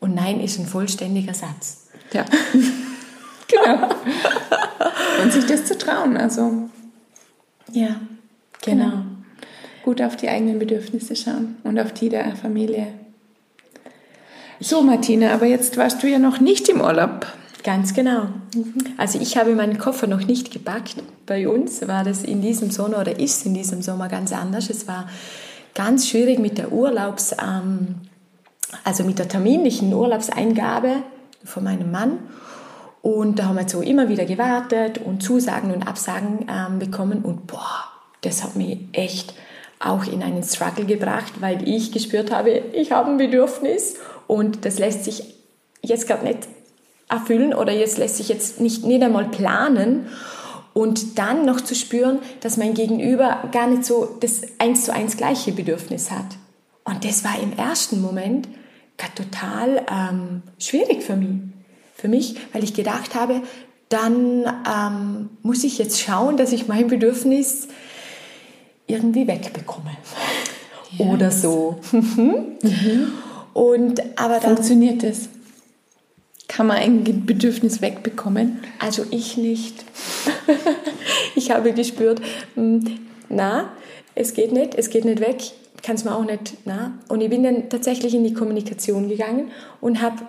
und 0.00 0.14
Nein 0.14 0.40
ist 0.40 0.58
ein 0.58 0.66
vollständiger 0.66 1.34
Satz. 1.34 1.88
Ja, 2.12 2.24
genau. 3.48 3.88
und 5.22 5.32
sich 5.32 5.46
das 5.46 5.66
zu 5.66 5.76
trauen, 5.76 6.16
also 6.16 6.68
ja, 7.72 8.00
genau. 8.62 8.84
genau. 8.84 9.02
Gut 9.84 10.02
auf 10.02 10.16
die 10.16 10.28
eigenen 10.28 10.58
Bedürfnisse 10.58 11.16
schauen 11.16 11.56
und 11.64 11.78
auf 11.78 11.92
die 11.92 12.08
der 12.08 12.36
Familie. 12.36 12.88
So, 14.62 14.82
Martina, 14.82 15.32
aber 15.32 15.46
jetzt 15.46 15.78
warst 15.78 16.02
du 16.02 16.06
ja 16.06 16.18
noch 16.18 16.38
nicht 16.38 16.68
im 16.68 16.82
Urlaub. 16.82 17.26
Ganz 17.62 17.92
genau. 17.92 18.28
Also 18.96 19.20
ich 19.20 19.36
habe 19.36 19.54
meinen 19.54 19.78
Koffer 19.78 20.06
noch 20.06 20.26
nicht 20.26 20.50
gepackt. 20.50 20.96
Bei 21.26 21.48
uns 21.48 21.86
war 21.86 22.04
das 22.04 22.22
in 22.22 22.40
diesem 22.40 22.70
Sommer 22.70 23.00
oder 23.00 23.18
ist 23.18 23.44
in 23.44 23.54
diesem 23.54 23.82
Sommer 23.82 24.08
ganz 24.08 24.32
anders. 24.32 24.70
Es 24.70 24.88
war 24.88 25.08
ganz 25.74 26.08
schwierig 26.08 26.38
mit 26.38 26.58
der 26.58 26.72
Urlaubs, 26.72 27.32
ähm, 27.32 27.96
also 28.84 29.04
mit 29.04 29.18
der 29.18 29.28
terminlichen 29.28 29.92
Urlaubseingabe 29.92 31.02
von 31.44 31.64
meinem 31.64 31.90
Mann. 31.90 32.18
Und 33.02 33.38
da 33.38 33.46
haben 33.46 33.56
wir 33.56 33.68
so 33.68 33.80
immer 33.80 34.08
wieder 34.08 34.24
gewartet 34.24 34.98
und 34.98 35.22
Zusagen 35.22 35.72
und 35.72 35.86
Absagen 35.86 36.46
ähm, 36.50 36.78
bekommen. 36.78 37.22
Und 37.22 37.46
boah, 37.46 37.84
das 38.22 38.42
hat 38.42 38.56
mich 38.56 38.78
echt 38.92 39.34
auch 39.78 40.04
in 40.04 40.22
einen 40.22 40.42
Struggle 40.42 40.84
gebracht, 40.84 41.40
weil 41.40 41.66
ich 41.66 41.92
gespürt 41.92 42.30
habe, 42.30 42.50
ich 42.50 42.92
habe 42.92 43.10
ein 43.10 43.16
Bedürfnis 43.16 43.94
und 44.26 44.64
das 44.66 44.78
lässt 44.78 45.04
sich 45.04 45.34
jetzt 45.82 46.06
gerade 46.06 46.24
nicht 46.24 46.46
erfüllen 47.10 47.52
oder 47.54 47.72
jetzt 47.72 47.98
lässt 47.98 48.16
sich 48.16 48.28
jetzt 48.28 48.60
nicht, 48.60 48.84
nicht 48.84 49.02
einmal 49.02 49.26
planen 49.26 50.06
und 50.72 51.18
dann 51.18 51.44
noch 51.44 51.60
zu 51.60 51.74
spüren, 51.74 52.20
dass 52.40 52.56
mein 52.56 52.74
Gegenüber 52.74 53.48
gar 53.52 53.66
nicht 53.66 53.84
so 53.84 54.16
das 54.20 54.42
eins 54.58 54.84
zu 54.84 54.94
eins 54.94 55.16
gleiche 55.16 55.52
Bedürfnis 55.52 56.10
hat. 56.10 56.26
Und 56.84 57.04
das 57.04 57.24
war 57.24 57.40
im 57.40 57.56
ersten 57.56 58.00
Moment 58.00 58.48
total 59.14 59.84
ähm, 59.90 60.42
schwierig 60.58 61.02
für 61.02 61.16
mich. 61.16 61.40
Für 61.96 62.08
mich, 62.08 62.36
weil 62.52 62.64
ich 62.64 62.72
gedacht 62.72 63.14
habe, 63.14 63.42
dann 63.90 64.44
ähm, 64.66 65.30
muss 65.42 65.64
ich 65.64 65.78
jetzt 65.78 66.00
schauen, 66.00 66.36
dass 66.36 66.52
ich 66.52 66.68
mein 66.68 66.86
Bedürfnis 66.86 67.68
irgendwie 68.86 69.26
wegbekomme. 69.26 69.90
Yes. 70.92 71.08
Oder 71.08 71.30
so. 71.30 71.80
mhm. 71.92 73.12
Und, 73.52 74.00
aber 74.18 74.38
dann, 74.38 74.56
Funktioniert 74.56 75.02
das? 75.02 75.28
Kann 76.50 76.66
man 76.66 76.78
ein 76.78 77.04
Bedürfnis 77.26 77.80
wegbekommen? 77.80 78.58
Also 78.80 79.04
ich 79.12 79.36
nicht. 79.36 79.84
ich 81.36 81.52
habe 81.52 81.72
gespürt, 81.72 82.20
hm, 82.56 82.98
na, 83.28 83.70
es 84.16 84.34
geht 84.34 84.50
nicht, 84.50 84.74
es 84.74 84.90
geht 84.90 85.04
nicht 85.04 85.20
weg, 85.20 85.36
kann 85.84 85.94
es 85.94 86.04
mir 86.04 86.12
auch 86.12 86.24
nicht, 86.24 86.54
na. 86.64 86.98
Und 87.06 87.20
ich 87.20 87.30
bin 87.30 87.44
dann 87.44 87.68
tatsächlich 87.68 88.16
in 88.16 88.24
die 88.24 88.34
Kommunikation 88.34 89.08
gegangen 89.08 89.52
und 89.80 90.02
habe 90.02 90.24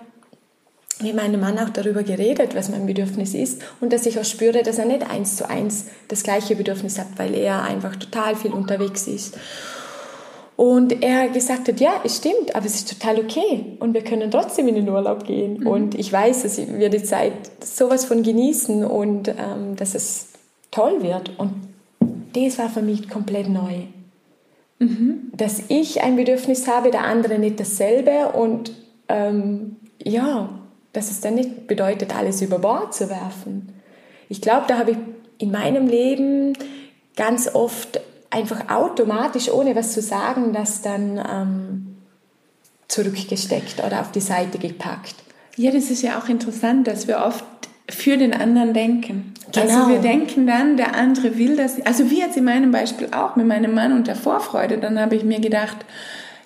mit 1.00 1.16
meinem 1.16 1.40
Mann 1.40 1.58
auch 1.58 1.70
darüber 1.70 2.04
geredet, 2.04 2.54
was 2.54 2.68
mein 2.68 2.86
Bedürfnis 2.86 3.34
ist 3.34 3.60
und 3.80 3.92
dass 3.92 4.06
ich 4.06 4.20
auch 4.20 4.24
spüre, 4.24 4.62
dass 4.62 4.78
er 4.78 4.84
nicht 4.84 5.02
eins 5.10 5.34
zu 5.34 5.50
eins 5.50 5.86
das 6.06 6.22
gleiche 6.22 6.54
Bedürfnis 6.54 7.00
hat, 7.00 7.08
weil 7.16 7.34
er 7.34 7.64
einfach 7.64 7.96
total 7.96 8.36
viel 8.36 8.52
unterwegs 8.52 9.08
ist. 9.08 9.36
Und 10.56 11.02
er 11.02 11.28
gesagt 11.28 11.68
hat, 11.68 11.80
ja, 11.80 11.94
es 12.04 12.18
stimmt, 12.18 12.54
aber 12.54 12.66
es 12.66 12.74
ist 12.74 12.90
total 12.90 13.18
okay 13.18 13.76
und 13.80 13.94
wir 13.94 14.04
können 14.04 14.30
trotzdem 14.30 14.68
in 14.68 14.74
den 14.74 14.88
Urlaub 14.88 15.24
gehen. 15.24 15.60
Mhm. 15.60 15.66
Und 15.66 15.94
ich 15.98 16.12
weiß, 16.12 16.42
dass 16.42 16.58
wir 16.58 16.90
die 16.90 17.02
Zeit 17.02 17.32
sowas 17.64 18.04
von 18.04 18.22
genießen 18.22 18.84
und 18.84 19.28
ähm, 19.28 19.76
dass 19.76 19.94
es 19.94 20.28
toll 20.70 21.02
wird. 21.02 21.38
Und 21.38 21.54
das 22.34 22.58
war 22.58 22.68
für 22.68 22.82
mich 22.82 23.08
komplett 23.08 23.48
neu. 23.48 23.84
Mhm. 24.78 25.32
Dass 25.34 25.62
ich 25.68 26.02
ein 26.02 26.16
Bedürfnis 26.16 26.68
habe, 26.68 26.90
der 26.90 27.04
andere 27.04 27.38
nicht 27.38 27.58
dasselbe 27.58 28.32
und 28.32 28.72
ähm, 29.08 29.76
ja, 30.02 30.50
dass 30.92 31.10
es 31.10 31.20
dann 31.20 31.34
nicht 31.34 31.66
bedeutet, 31.66 32.14
alles 32.14 32.42
über 32.42 32.58
Bord 32.58 32.94
zu 32.94 33.08
werfen. 33.08 33.72
Ich 34.28 34.40
glaube, 34.40 34.64
da 34.68 34.78
habe 34.78 34.92
ich 34.92 34.96
in 35.38 35.50
meinem 35.50 35.86
Leben 35.86 36.52
ganz 37.16 37.54
oft 37.54 38.00
einfach 38.32 38.68
automatisch, 38.70 39.50
ohne 39.50 39.76
was 39.76 39.92
zu 39.92 40.00
sagen, 40.00 40.52
das 40.52 40.82
dann 40.82 41.18
ähm, 41.18 41.96
zurückgesteckt 42.88 43.84
oder 43.84 44.00
auf 44.00 44.10
die 44.10 44.20
Seite 44.20 44.58
gepackt. 44.58 45.14
Ja, 45.56 45.70
das 45.70 45.90
ist 45.90 46.02
ja 46.02 46.18
auch 46.18 46.28
interessant, 46.28 46.86
dass 46.86 47.06
wir 47.06 47.18
oft 47.18 47.44
für 47.88 48.16
den 48.16 48.32
anderen 48.32 48.72
denken. 48.72 49.34
Also 49.48 49.60
genau. 49.60 49.80
Also 49.80 49.90
wir 49.90 49.98
denken 50.00 50.46
dann, 50.46 50.76
der 50.76 50.94
andere 50.94 51.36
will 51.36 51.56
das. 51.56 51.84
Also 51.84 52.10
wie 52.10 52.20
jetzt 52.20 52.36
in 52.36 52.44
meinem 52.44 52.70
Beispiel 52.70 53.08
auch 53.12 53.36
mit 53.36 53.46
meinem 53.46 53.74
Mann 53.74 53.92
und 53.92 54.06
der 54.06 54.16
Vorfreude, 54.16 54.78
dann 54.78 54.98
habe 54.98 55.14
ich 55.14 55.24
mir 55.24 55.40
gedacht, 55.40 55.76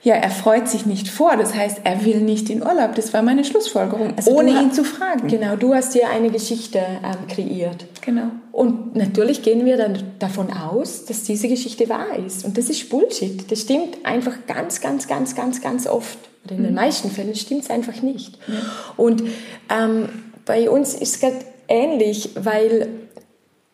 ja, 0.07 0.15
er 0.15 0.31
freut 0.31 0.69
sich 0.69 0.87
nicht 0.87 1.09
vor. 1.09 1.37
Das 1.37 1.53
heißt, 1.53 1.81
er 1.83 2.05
will 2.05 2.21
nicht 2.21 2.49
in 2.49 2.63
Urlaub. 2.63 2.95
Das 2.95 3.13
war 3.13 3.23
meine 3.23 3.45
Schlussfolgerung, 3.45 4.15
also 4.17 4.31
ohne 4.31 4.51
ihn 4.51 4.71
zu 4.71 4.85
fragen. 4.85 5.27
Genau, 5.27 5.57
du 5.57 5.75
hast 5.75 5.97
dir 5.97 6.09
eine 6.09 6.31
Geschichte 6.31 6.79
ähm, 6.79 7.27
kreiert. 7.27 7.87
Genau. 8.03 8.29
Und 8.53 8.95
natürlich 8.95 9.43
gehen 9.43 9.65
wir 9.65 9.77
dann 9.77 9.99
davon 10.21 10.53
aus, 10.53 11.07
dass 11.07 11.25
diese 11.25 11.49
Geschichte 11.49 11.89
wahr 11.89 12.17
ist. 12.25 12.45
Und 12.45 12.57
das 12.57 12.71
ist 12.71 12.89
Bullshit. 12.89 13.51
Das 13.51 13.63
stimmt 13.63 14.07
einfach 14.07 14.47
ganz, 14.47 14.81
ganz, 14.81 15.09
ganz, 15.09 15.35
ganz, 15.35 15.61
ganz 15.61 15.89
oft. 15.89 16.19
Oder 16.45 16.55
in 16.55 16.61
mhm. 16.61 16.67
den 16.67 16.75
meisten 16.75 17.11
Fällen 17.11 17.35
stimmt 17.35 17.65
es 17.65 17.71
einfach 17.71 18.01
nicht. 18.01 18.39
Mhm. 18.49 18.55
Und 18.97 19.23
ähm, 19.69 20.09
bei 20.45 20.71
uns 20.71 20.95
ist 20.95 21.17
es 21.17 21.21
gerade 21.21 21.39
ähnlich, 21.67 22.31
weil 22.37 22.91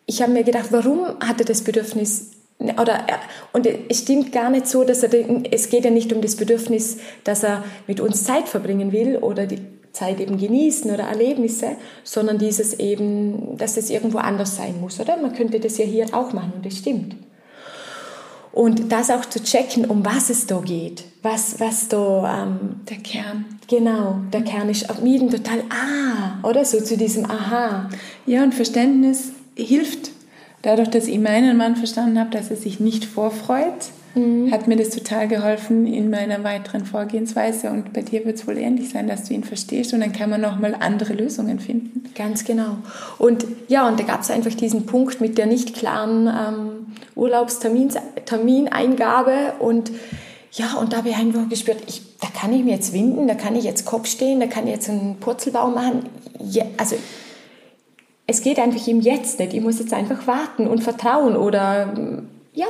ich 0.07 0.23
habe 0.23 0.31
mir 0.31 0.43
gedacht, 0.43 0.71
warum 0.71 1.05
hat 1.19 1.39
er 1.39 1.45
das 1.45 1.61
Bedürfnis, 1.61 2.31
oder, 2.59 3.05
und 3.51 3.65
es 3.65 3.99
stimmt 3.99 4.31
gar 4.31 4.49
nicht 4.49 4.67
so, 4.67 4.83
dass 4.83 5.03
er, 5.03 5.11
es 5.51 5.69
geht 5.69 5.85
ja 5.85 5.91
nicht 5.91 6.13
um 6.13 6.21
das 6.21 6.35
Bedürfnis, 6.35 6.97
dass 7.23 7.43
er 7.43 7.63
mit 7.87 7.99
uns 7.99 8.23
Zeit 8.23 8.47
verbringen 8.47 8.91
will 8.91 9.17
oder 9.17 9.45
die 9.45 9.59
Zeit 9.91 10.19
eben 10.19 10.37
genießen 10.37 10.89
oder 10.91 11.03
Erlebnisse, 11.03 11.75
sondern 12.03 12.39
dieses 12.39 12.79
eben, 12.79 13.57
dass 13.57 13.77
es 13.77 13.89
irgendwo 13.89 14.17
anders 14.17 14.55
sein 14.55 14.81
muss, 14.81 14.99
oder? 14.99 15.17
Man 15.17 15.33
könnte 15.33 15.59
das 15.59 15.77
ja 15.77 15.85
hier 15.85 16.07
auch 16.13 16.33
machen 16.33 16.53
und 16.55 16.65
das 16.65 16.77
stimmt. 16.77 17.15
Und 18.51 18.91
das 18.91 19.09
auch 19.09 19.25
zu 19.25 19.43
checken, 19.43 19.85
um 19.85 20.05
was 20.05 20.29
es 20.29 20.45
da 20.45 20.59
geht, 20.59 21.03
was, 21.23 21.59
was 21.59 21.87
da... 21.87 22.43
Ähm, 22.43 22.81
der 22.87 22.97
Kern. 22.97 23.45
Genau, 23.67 24.19
der 24.31 24.41
Kern 24.41 24.69
ist 24.69 24.89
auf 24.89 25.01
Mieden 25.01 25.31
total, 25.31 25.63
ah, 25.69 26.47
oder 26.47 26.63
so 26.63 26.79
zu 26.79 26.95
diesem 26.95 27.25
Aha. 27.29 27.89
Ja, 28.27 28.43
und 28.43 28.53
Verständnis 28.53 29.31
hilft 29.55 30.11
dadurch, 30.63 30.89
dass 30.89 31.07
ich 31.07 31.19
meinen 31.19 31.55
Mann 31.55 31.75
verstanden 31.75 32.19
habe, 32.19 32.31
dass 32.31 32.49
er 32.49 32.55
sich 32.55 32.79
nicht 32.79 33.05
vorfreut, 33.05 33.91
mhm. 34.15 34.51
hat 34.51 34.67
mir 34.67 34.75
das 34.75 34.89
total 34.89 35.27
geholfen 35.27 35.85
in 35.85 36.09
meiner 36.09 36.43
weiteren 36.43 36.85
Vorgehensweise. 36.85 37.69
Und 37.69 37.93
bei 37.93 38.01
dir 38.01 38.25
wird 38.25 38.37
es 38.37 38.47
wohl 38.47 38.57
ähnlich 38.57 38.89
sein, 38.89 39.07
dass 39.07 39.25
du 39.25 39.35
ihn 39.35 39.43
verstehst 39.43 39.93
und 39.93 39.99
dann 39.99 40.13
kann 40.13 40.31
man 40.31 40.41
nochmal 40.41 40.75
andere 40.79 41.13
Lösungen 41.13 41.59
finden. 41.59 42.05
Ganz 42.15 42.45
genau. 42.45 42.77
Und 43.19 43.45
ja, 43.67 43.87
und 43.87 43.99
da 43.99 44.03
gab 44.03 44.21
es 44.21 44.31
einfach 44.31 44.55
diesen 44.55 44.87
Punkt 44.87 45.21
mit 45.21 45.37
der 45.37 45.45
nicht 45.45 45.75
klaren 45.75 46.27
ähm, 46.27 46.87
Urlaubstermineingabe 47.15 49.53
und 49.59 49.91
ja, 50.55 50.75
und 50.75 50.93
da 50.93 50.97
habe 50.97 51.09
ich 51.09 51.15
einfach 51.15 51.49
gespürt, 51.49 51.79
ich, 51.87 52.03
da 52.21 52.27
kann 52.27 52.53
ich 52.53 52.63
mir 52.63 52.75
jetzt 52.75 52.93
winden, 52.93 53.27
da 53.27 53.33
kann 53.33 53.55
ich 53.55 53.63
jetzt 53.63 53.85
Kopf 53.85 54.07
stehen, 54.07 54.39
da 54.39 54.45
kann 54.45 54.67
ich 54.67 54.73
jetzt 54.73 54.87
einen 54.87 55.15
Purzelbau 55.19 55.69
machen. 55.69 56.05
Ja, 56.39 56.63
also 56.77 56.95
es 58.25 58.41
geht 58.41 58.59
einfach 58.59 58.87
im 58.87 59.01
Jetzt 59.01 59.39
nicht. 59.39 59.53
Ich 59.53 59.61
muss 59.61 59.79
jetzt 59.79 59.93
einfach 59.93 60.27
warten 60.27 60.67
und 60.67 60.83
vertrauen 60.83 61.35
oder 61.35 61.93
ja, 62.53 62.67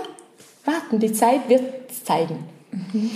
warten. 0.66 1.00
Die 1.00 1.14
Zeit 1.14 1.48
wird 1.50 1.90
es 1.90 2.04
zeigen. 2.04 2.40
Mhm. 2.72 3.12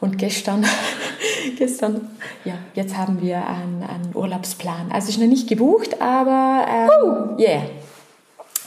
Und 0.00 0.18
gestern, 0.18 0.64
gestern, 1.58 2.08
ja, 2.44 2.54
jetzt 2.74 2.96
haben 2.96 3.20
wir 3.20 3.46
einen, 3.46 3.82
einen 3.82 4.14
Urlaubsplan. 4.14 4.90
Also 4.90 5.10
ist 5.10 5.20
noch 5.20 5.26
nicht 5.26 5.48
gebucht, 5.48 6.00
aber 6.00 6.66
ähm, 6.68 7.34
uh. 7.36 7.40
yeah, 7.40 7.62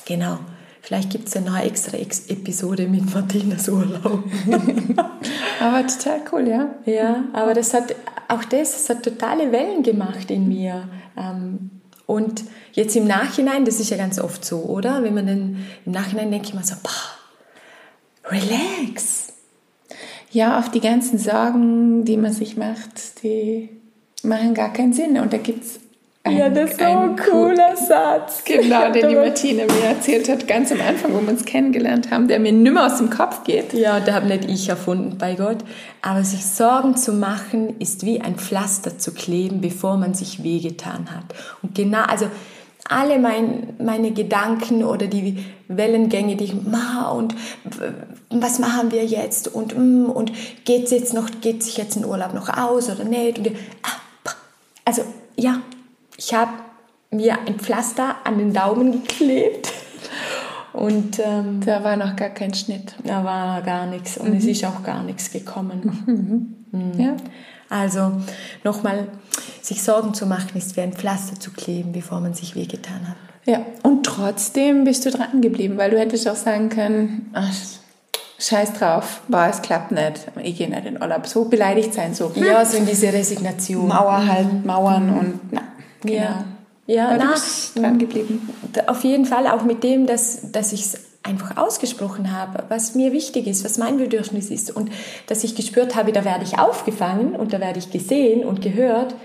genau. 0.05 0.37
Vielleicht 0.81 1.11
gibt 1.11 1.29
es 1.29 1.33
ja 1.33 1.41
noch 1.41 1.53
eine 1.53 1.65
extra 1.65 1.97
Episode 1.97 2.87
mit 2.87 3.13
Martinas 3.13 3.69
Urlaub. 3.69 4.25
aber 5.61 5.87
total 5.87 6.21
cool, 6.31 6.47
ja. 6.47 6.75
Ja, 6.85 7.23
aber 7.31 7.53
das 7.53 7.73
hat, 7.73 7.95
auch 8.27 8.43
das, 8.43 8.73
das 8.73 8.89
hat 8.89 9.03
totale 9.03 9.51
Wellen 9.53 9.81
gemacht 9.81 10.29
in 10.29 10.49
mir. 10.49 10.89
Ähm, 11.17 11.71
und 12.05 12.43
jetzt 12.73 12.95
im 12.95 13.05
Nachhinein, 13.05 13.65
das 13.65 13.79
ist 13.79 13.89
ja 13.89 13.97
ganz 13.97 14.19
oft 14.19 14.43
so, 14.43 14.63
oder? 14.63 15.03
Wenn 15.03 15.13
man 15.13 15.27
dann 15.27 15.65
im 15.85 15.91
Nachhinein 15.91 16.31
denkt, 16.31 16.47
ich 16.47 16.53
mal 16.53 16.63
so, 16.63 16.75
boah, 16.83 18.31
relax. 18.31 19.33
Ja, 20.31 20.59
auf 20.59 20.71
die 20.71 20.79
ganzen 20.79 21.17
Sorgen, 21.17 22.05
die 22.05 22.17
man 22.17 22.33
sich 22.33 22.57
macht, 22.57 23.23
die 23.23 23.69
machen 24.23 24.53
gar 24.53 24.73
keinen 24.73 24.93
Sinn. 24.93 25.17
Und 25.19 25.31
da 25.31 25.37
gibt 25.37 25.63
es 25.63 25.79
ja, 26.29 26.49
das 26.49 26.71
ist 26.71 26.79
so 26.79 26.85
ein 26.85 27.15
cooler 27.17 27.75
Satz. 27.75 28.43
Genau, 28.45 28.91
den 28.91 29.09
die 29.09 29.15
Martine 29.15 29.65
mir 29.65 29.87
erzählt 29.89 30.29
hat, 30.29 30.47
ganz 30.47 30.71
am 30.71 30.79
Anfang, 30.79 31.13
wo 31.13 31.21
wir 31.21 31.29
uns 31.29 31.43
kennengelernt 31.43 32.11
haben, 32.11 32.29
der 32.29 32.39
mir 32.39 32.53
nimmer 32.53 32.85
aus 32.85 32.97
dem 32.97 33.09
Kopf 33.09 33.43
geht. 33.43 33.73
Ja, 33.73 33.99
der 33.99 34.15
habe 34.15 34.27
nicht 34.27 34.45
ich 34.49 34.69
erfunden, 34.69 35.17
bei 35.17 35.35
Gott. 35.35 35.57
Aber 36.01 36.23
sich 36.23 36.45
Sorgen 36.45 36.95
zu 36.95 37.11
machen, 37.11 37.77
ist 37.79 38.05
wie 38.05 38.21
ein 38.21 38.35
Pflaster 38.35 38.97
zu 38.97 39.13
kleben, 39.13 39.59
bevor 39.59 39.97
man 39.97 40.13
sich 40.13 40.43
wehgetan 40.43 41.07
hat. 41.13 41.25
Und 41.61 41.75
genau, 41.75 42.03
also 42.03 42.27
alle 42.89 43.19
mein, 43.19 43.73
meine 43.79 44.11
Gedanken 44.11 44.83
oder 44.83 45.07
die 45.07 45.43
Wellengänge, 45.67 46.35
die 46.35 46.45
ich 46.45 46.63
mache 46.63 47.15
und 47.15 47.35
was 48.29 48.59
machen 48.59 48.91
wir 48.91 49.05
jetzt 49.05 49.47
und 49.47 49.77
mm, 49.77 50.09
und 50.09 50.31
geht's 50.65 50.91
jetzt 50.91 51.13
noch, 51.13 51.29
geht 51.41 51.63
sich 51.63 51.77
jetzt 51.77 51.95
ein 51.95 52.05
Urlaub 52.05 52.33
noch 52.33 52.49
aus 52.49 52.89
oder 52.89 53.05
nicht? 53.05 53.39
Und, 53.39 53.47
ah, 53.83 54.33
also 54.85 55.03
ja, 55.37 55.61
ich 56.17 56.33
habe 56.33 56.51
mir 57.11 57.37
ein 57.47 57.59
Pflaster 57.59 58.15
an 58.23 58.37
den 58.37 58.53
Daumen 58.53 58.91
geklebt. 58.91 59.71
Und 60.73 61.19
ähm, 61.19 61.61
da 61.63 61.83
war 61.83 61.95
noch 61.95 62.15
gar 62.15 62.29
kein 62.29 62.53
Schnitt. 62.53 62.95
Da 63.03 63.23
war 63.23 63.61
gar 63.61 63.85
nichts 63.85 64.17
und 64.17 64.31
mhm. 64.31 64.37
es 64.37 64.45
ist 64.45 64.65
auch 64.65 64.81
gar 64.81 65.03
nichts 65.03 65.31
gekommen. 65.31 66.55
Mhm. 66.71 66.79
Mhm. 66.79 66.99
Ja. 66.99 67.15
Also 67.69 68.11
nochmal, 68.63 69.07
sich 69.61 69.83
Sorgen 69.83 70.13
zu 70.13 70.25
machen, 70.25 70.57
ist 70.57 70.75
wie 70.75 70.81
ein 70.81 70.93
Pflaster 70.93 71.39
zu 71.39 71.51
kleben, 71.51 71.91
bevor 71.91 72.19
man 72.19 72.33
sich 72.33 72.55
wehgetan 72.55 73.07
hat. 73.07 73.15
Ja, 73.45 73.65
und 73.83 74.05
trotzdem 74.05 74.83
bist 74.83 75.05
du 75.05 75.11
dran 75.11 75.41
geblieben, 75.41 75.77
weil 75.77 75.91
du 75.91 75.99
hättest 75.99 76.27
auch 76.27 76.35
sagen 76.35 76.69
können, 76.69 77.29
ach, 77.33 77.51
scheiß 78.39 78.73
drauf, 78.73 79.21
boah, 79.27 79.47
es 79.49 79.61
klappt 79.61 79.91
nicht, 79.91 80.27
ich 80.41 80.57
gehe 80.57 80.69
nicht 80.69 80.85
in 80.85 81.01
Urlaub. 81.01 81.27
So 81.27 81.45
beleidigt 81.45 81.93
sein, 81.93 82.13
so. 82.13 82.31
Ja, 82.35 82.65
so 82.65 82.77
in 82.77 82.85
diese 82.85 83.11
Resignation. 83.11 83.87
Mauer 83.87 84.25
halten, 84.25 84.65
Mauern 84.65 85.09
und 85.09 85.39
na, 85.51 85.61
Genau. 86.03 86.21
Ja, 86.21 86.45
ja 86.87 87.17
na, 87.17 87.35
dran 87.75 87.97
geblieben. 87.97 88.49
Auf 88.87 89.03
jeden 89.03 89.25
Fall 89.25 89.47
auch 89.47 89.63
mit 89.63 89.83
dem, 89.83 90.05
dass, 90.05 90.51
dass 90.51 90.73
ich 90.73 90.81
es 90.81 90.97
einfach 91.23 91.55
ausgesprochen 91.57 92.37
habe, 92.37 92.65
was 92.67 92.95
mir 92.95 93.13
wichtig 93.13 93.47
ist, 93.47 93.63
was 93.63 93.77
mein 93.77 93.97
Bedürfnis 93.97 94.49
ist 94.49 94.75
und 94.75 94.91
dass 95.27 95.43
ich 95.43 95.55
gespürt 95.55 95.95
habe, 95.95 96.11
da 96.11 96.25
werde 96.25 96.43
ich 96.43 96.59
aufgefangen 96.59 97.35
und 97.35 97.53
da 97.53 97.61
werde 97.61 97.79
ich 97.79 97.89
gesehen 97.91 98.45
und 98.45 98.61
gehört, 98.61 99.15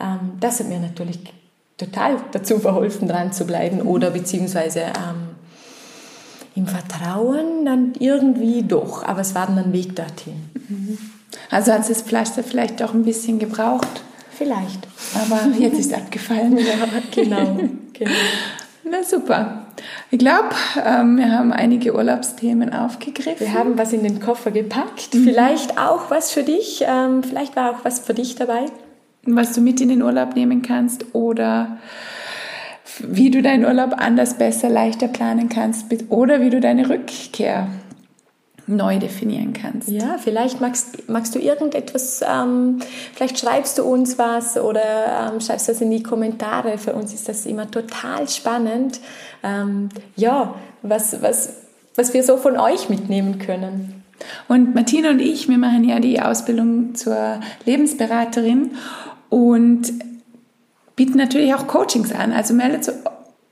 ähm, 0.00 0.34
das 0.38 0.60
hat 0.60 0.68
mir 0.68 0.78
natürlich 0.78 1.18
total 1.76 2.16
dazu 2.30 2.60
verholfen, 2.60 3.08
dran 3.08 3.32
zu 3.32 3.44
bleiben 3.44 3.82
oder 3.82 4.10
beziehungsweise 4.10 4.80
ähm, 4.80 5.28
im 6.54 6.66
Vertrauen 6.66 7.64
dann 7.64 7.92
irgendwie 7.98 8.62
doch, 8.62 9.04
aber 9.04 9.20
es 9.20 9.34
war 9.34 9.46
dann 9.46 9.58
ein 9.58 9.72
Weg 9.72 9.96
dorthin. 9.96 10.50
Mhm. 10.54 10.98
Also 11.50 11.72
hat 11.72 11.82
es 11.82 11.88
das 11.88 12.02
Pflaster 12.02 12.42
vielleicht 12.42 12.80
doch 12.80 12.94
ein 12.94 13.04
bisschen 13.04 13.38
gebraucht? 13.38 14.02
Vielleicht. 14.38 14.86
Aber 15.14 15.40
jetzt 15.58 15.80
ist 15.80 15.92
abgefallen. 15.92 16.56
ja, 16.58 16.64
genau. 17.10 17.58
genau. 17.92 18.10
Na 18.84 19.02
super. 19.02 19.66
Ich 20.10 20.18
glaube, 20.18 20.54
ähm, 20.84 21.18
wir 21.18 21.32
haben 21.32 21.52
einige 21.52 21.94
Urlaubsthemen 21.94 22.72
aufgegriffen. 22.72 23.40
Wir 23.40 23.52
haben 23.52 23.76
was 23.76 23.92
in 23.92 24.04
den 24.04 24.20
Koffer 24.20 24.52
gepackt. 24.52 25.14
Mhm. 25.14 25.24
Vielleicht 25.24 25.76
auch 25.78 26.10
was 26.10 26.30
für 26.30 26.44
dich. 26.44 26.84
Ähm, 26.86 27.22
vielleicht 27.22 27.56
war 27.56 27.72
auch 27.72 27.84
was 27.84 27.98
für 27.98 28.14
dich 28.14 28.36
dabei. 28.36 28.66
Was 29.24 29.52
du 29.52 29.60
mit 29.60 29.80
in 29.80 29.88
den 29.88 30.02
Urlaub 30.02 30.36
nehmen 30.36 30.62
kannst 30.62 31.14
oder 31.14 31.78
wie 33.00 33.30
du 33.30 33.42
deinen 33.42 33.64
Urlaub 33.64 33.94
anders, 33.96 34.38
besser, 34.38 34.68
leichter 34.68 35.08
planen 35.08 35.48
kannst 35.48 35.86
oder 36.08 36.40
wie 36.40 36.50
du 36.50 36.60
deine 36.60 36.88
Rückkehr 36.88 37.68
neu 38.68 38.98
definieren 38.98 39.52
kannst. 39.52 39.88
Ja, 39.88 40.18
vielleicht 40.18 40.60
magst, 40.60 41.08
magst 41.08 41.34
du 41.34 41.38
irgendetwas, 41.38 42.20
ähm, 42.22 42.80
vielleicht 43.14 43.38
schreibst 43.38 43.78
du 43.78 43.84
uns 43.84 44.18
was 44.18 44.56
oder 44.56 45.32
ähm, 45.32 45.40
schreibst 45.40 45.68
das 45.68 45.80
in 45.80 45.90
die 45.90 46.02
Kommentare. 46.02 46.78
Für 46.78 46.92
uns 46.92 47.12
ist 47.14 47.28
das 47.28 47.46
immer 47.46 47.70
total 47.70 48.28
spannend. 48.28 49.00
Ähm, 49.42 49.88
ja, 50.16 50.54
was, 50.82 51.22
was, 51.22 51.54
was 51.96 52.14
wir 52.14 52.22
so 52.22 52.36
von 52.36 52.58
euch 52.58 52.88
mitnehmen 52.88 53.38
können. 53.38 54.04
Und 54.48 54.74
Martina 54.74 55.10
und 55.10 55.20
ich, 55.20 55.48
wir 55.48 55.58
machen 55.58 55.84
ja 55.84 56.00
die 56.00 56.20
Ausbildung 56.20 56.94
zur 56.94 57.40
Lebensberaterin 57.64 58.72
und 59.28 59.92
bieten 60.96 61.16
natürlich 61.16 61.54
auch 61.54 61.66
Coachings 61.66 62.12
an. 62.12 62.32
Also 62.32 62.54
meldet, 62.54 62.92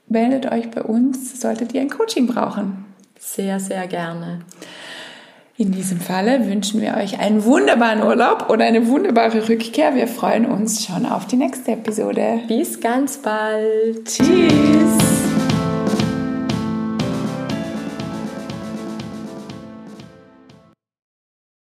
meldet 0.09 0.51
euch 0.51 0.71
bei 0.71 0.83
uns, 0.83 1.41
solltet 1.41 1.73
ihr 1.73 1.81
ein 1.81 1.91
Coaching 1.91 2.27
brauchen. 2.27 2.85
Sehr, 3.19 3.61
sehr 3.61 3.87
gerne. 3.87 4.41
In 5.59 5.73
diesem 5.73 6.01
Falle 6.01 6.47
wünschen 6.47 6.83
wir 6.83 6.97
euch 6.99 7.19
einen 7.19 7.45
wunderbaren 7.45 8.03
Urlaub 8.03 8.51
oder 8.51 8.67
eine 8.67 8.89
wunderbare 8.89 9.49
Rückkehr. 9.49 9.95
Wir 9.95 10.07
freuen 10.07 10.45
uns 10.45 10.85
schon 10.85 11.07
auf 11.07 11.27
die 11.27 11.37
nächste 11.37 11.73
Episode. 11.73 12.41
Bis 12.47 12.79
ganz 12.79 13.17
bald. 13.17 14.05
Tschüss. 14.05 15.16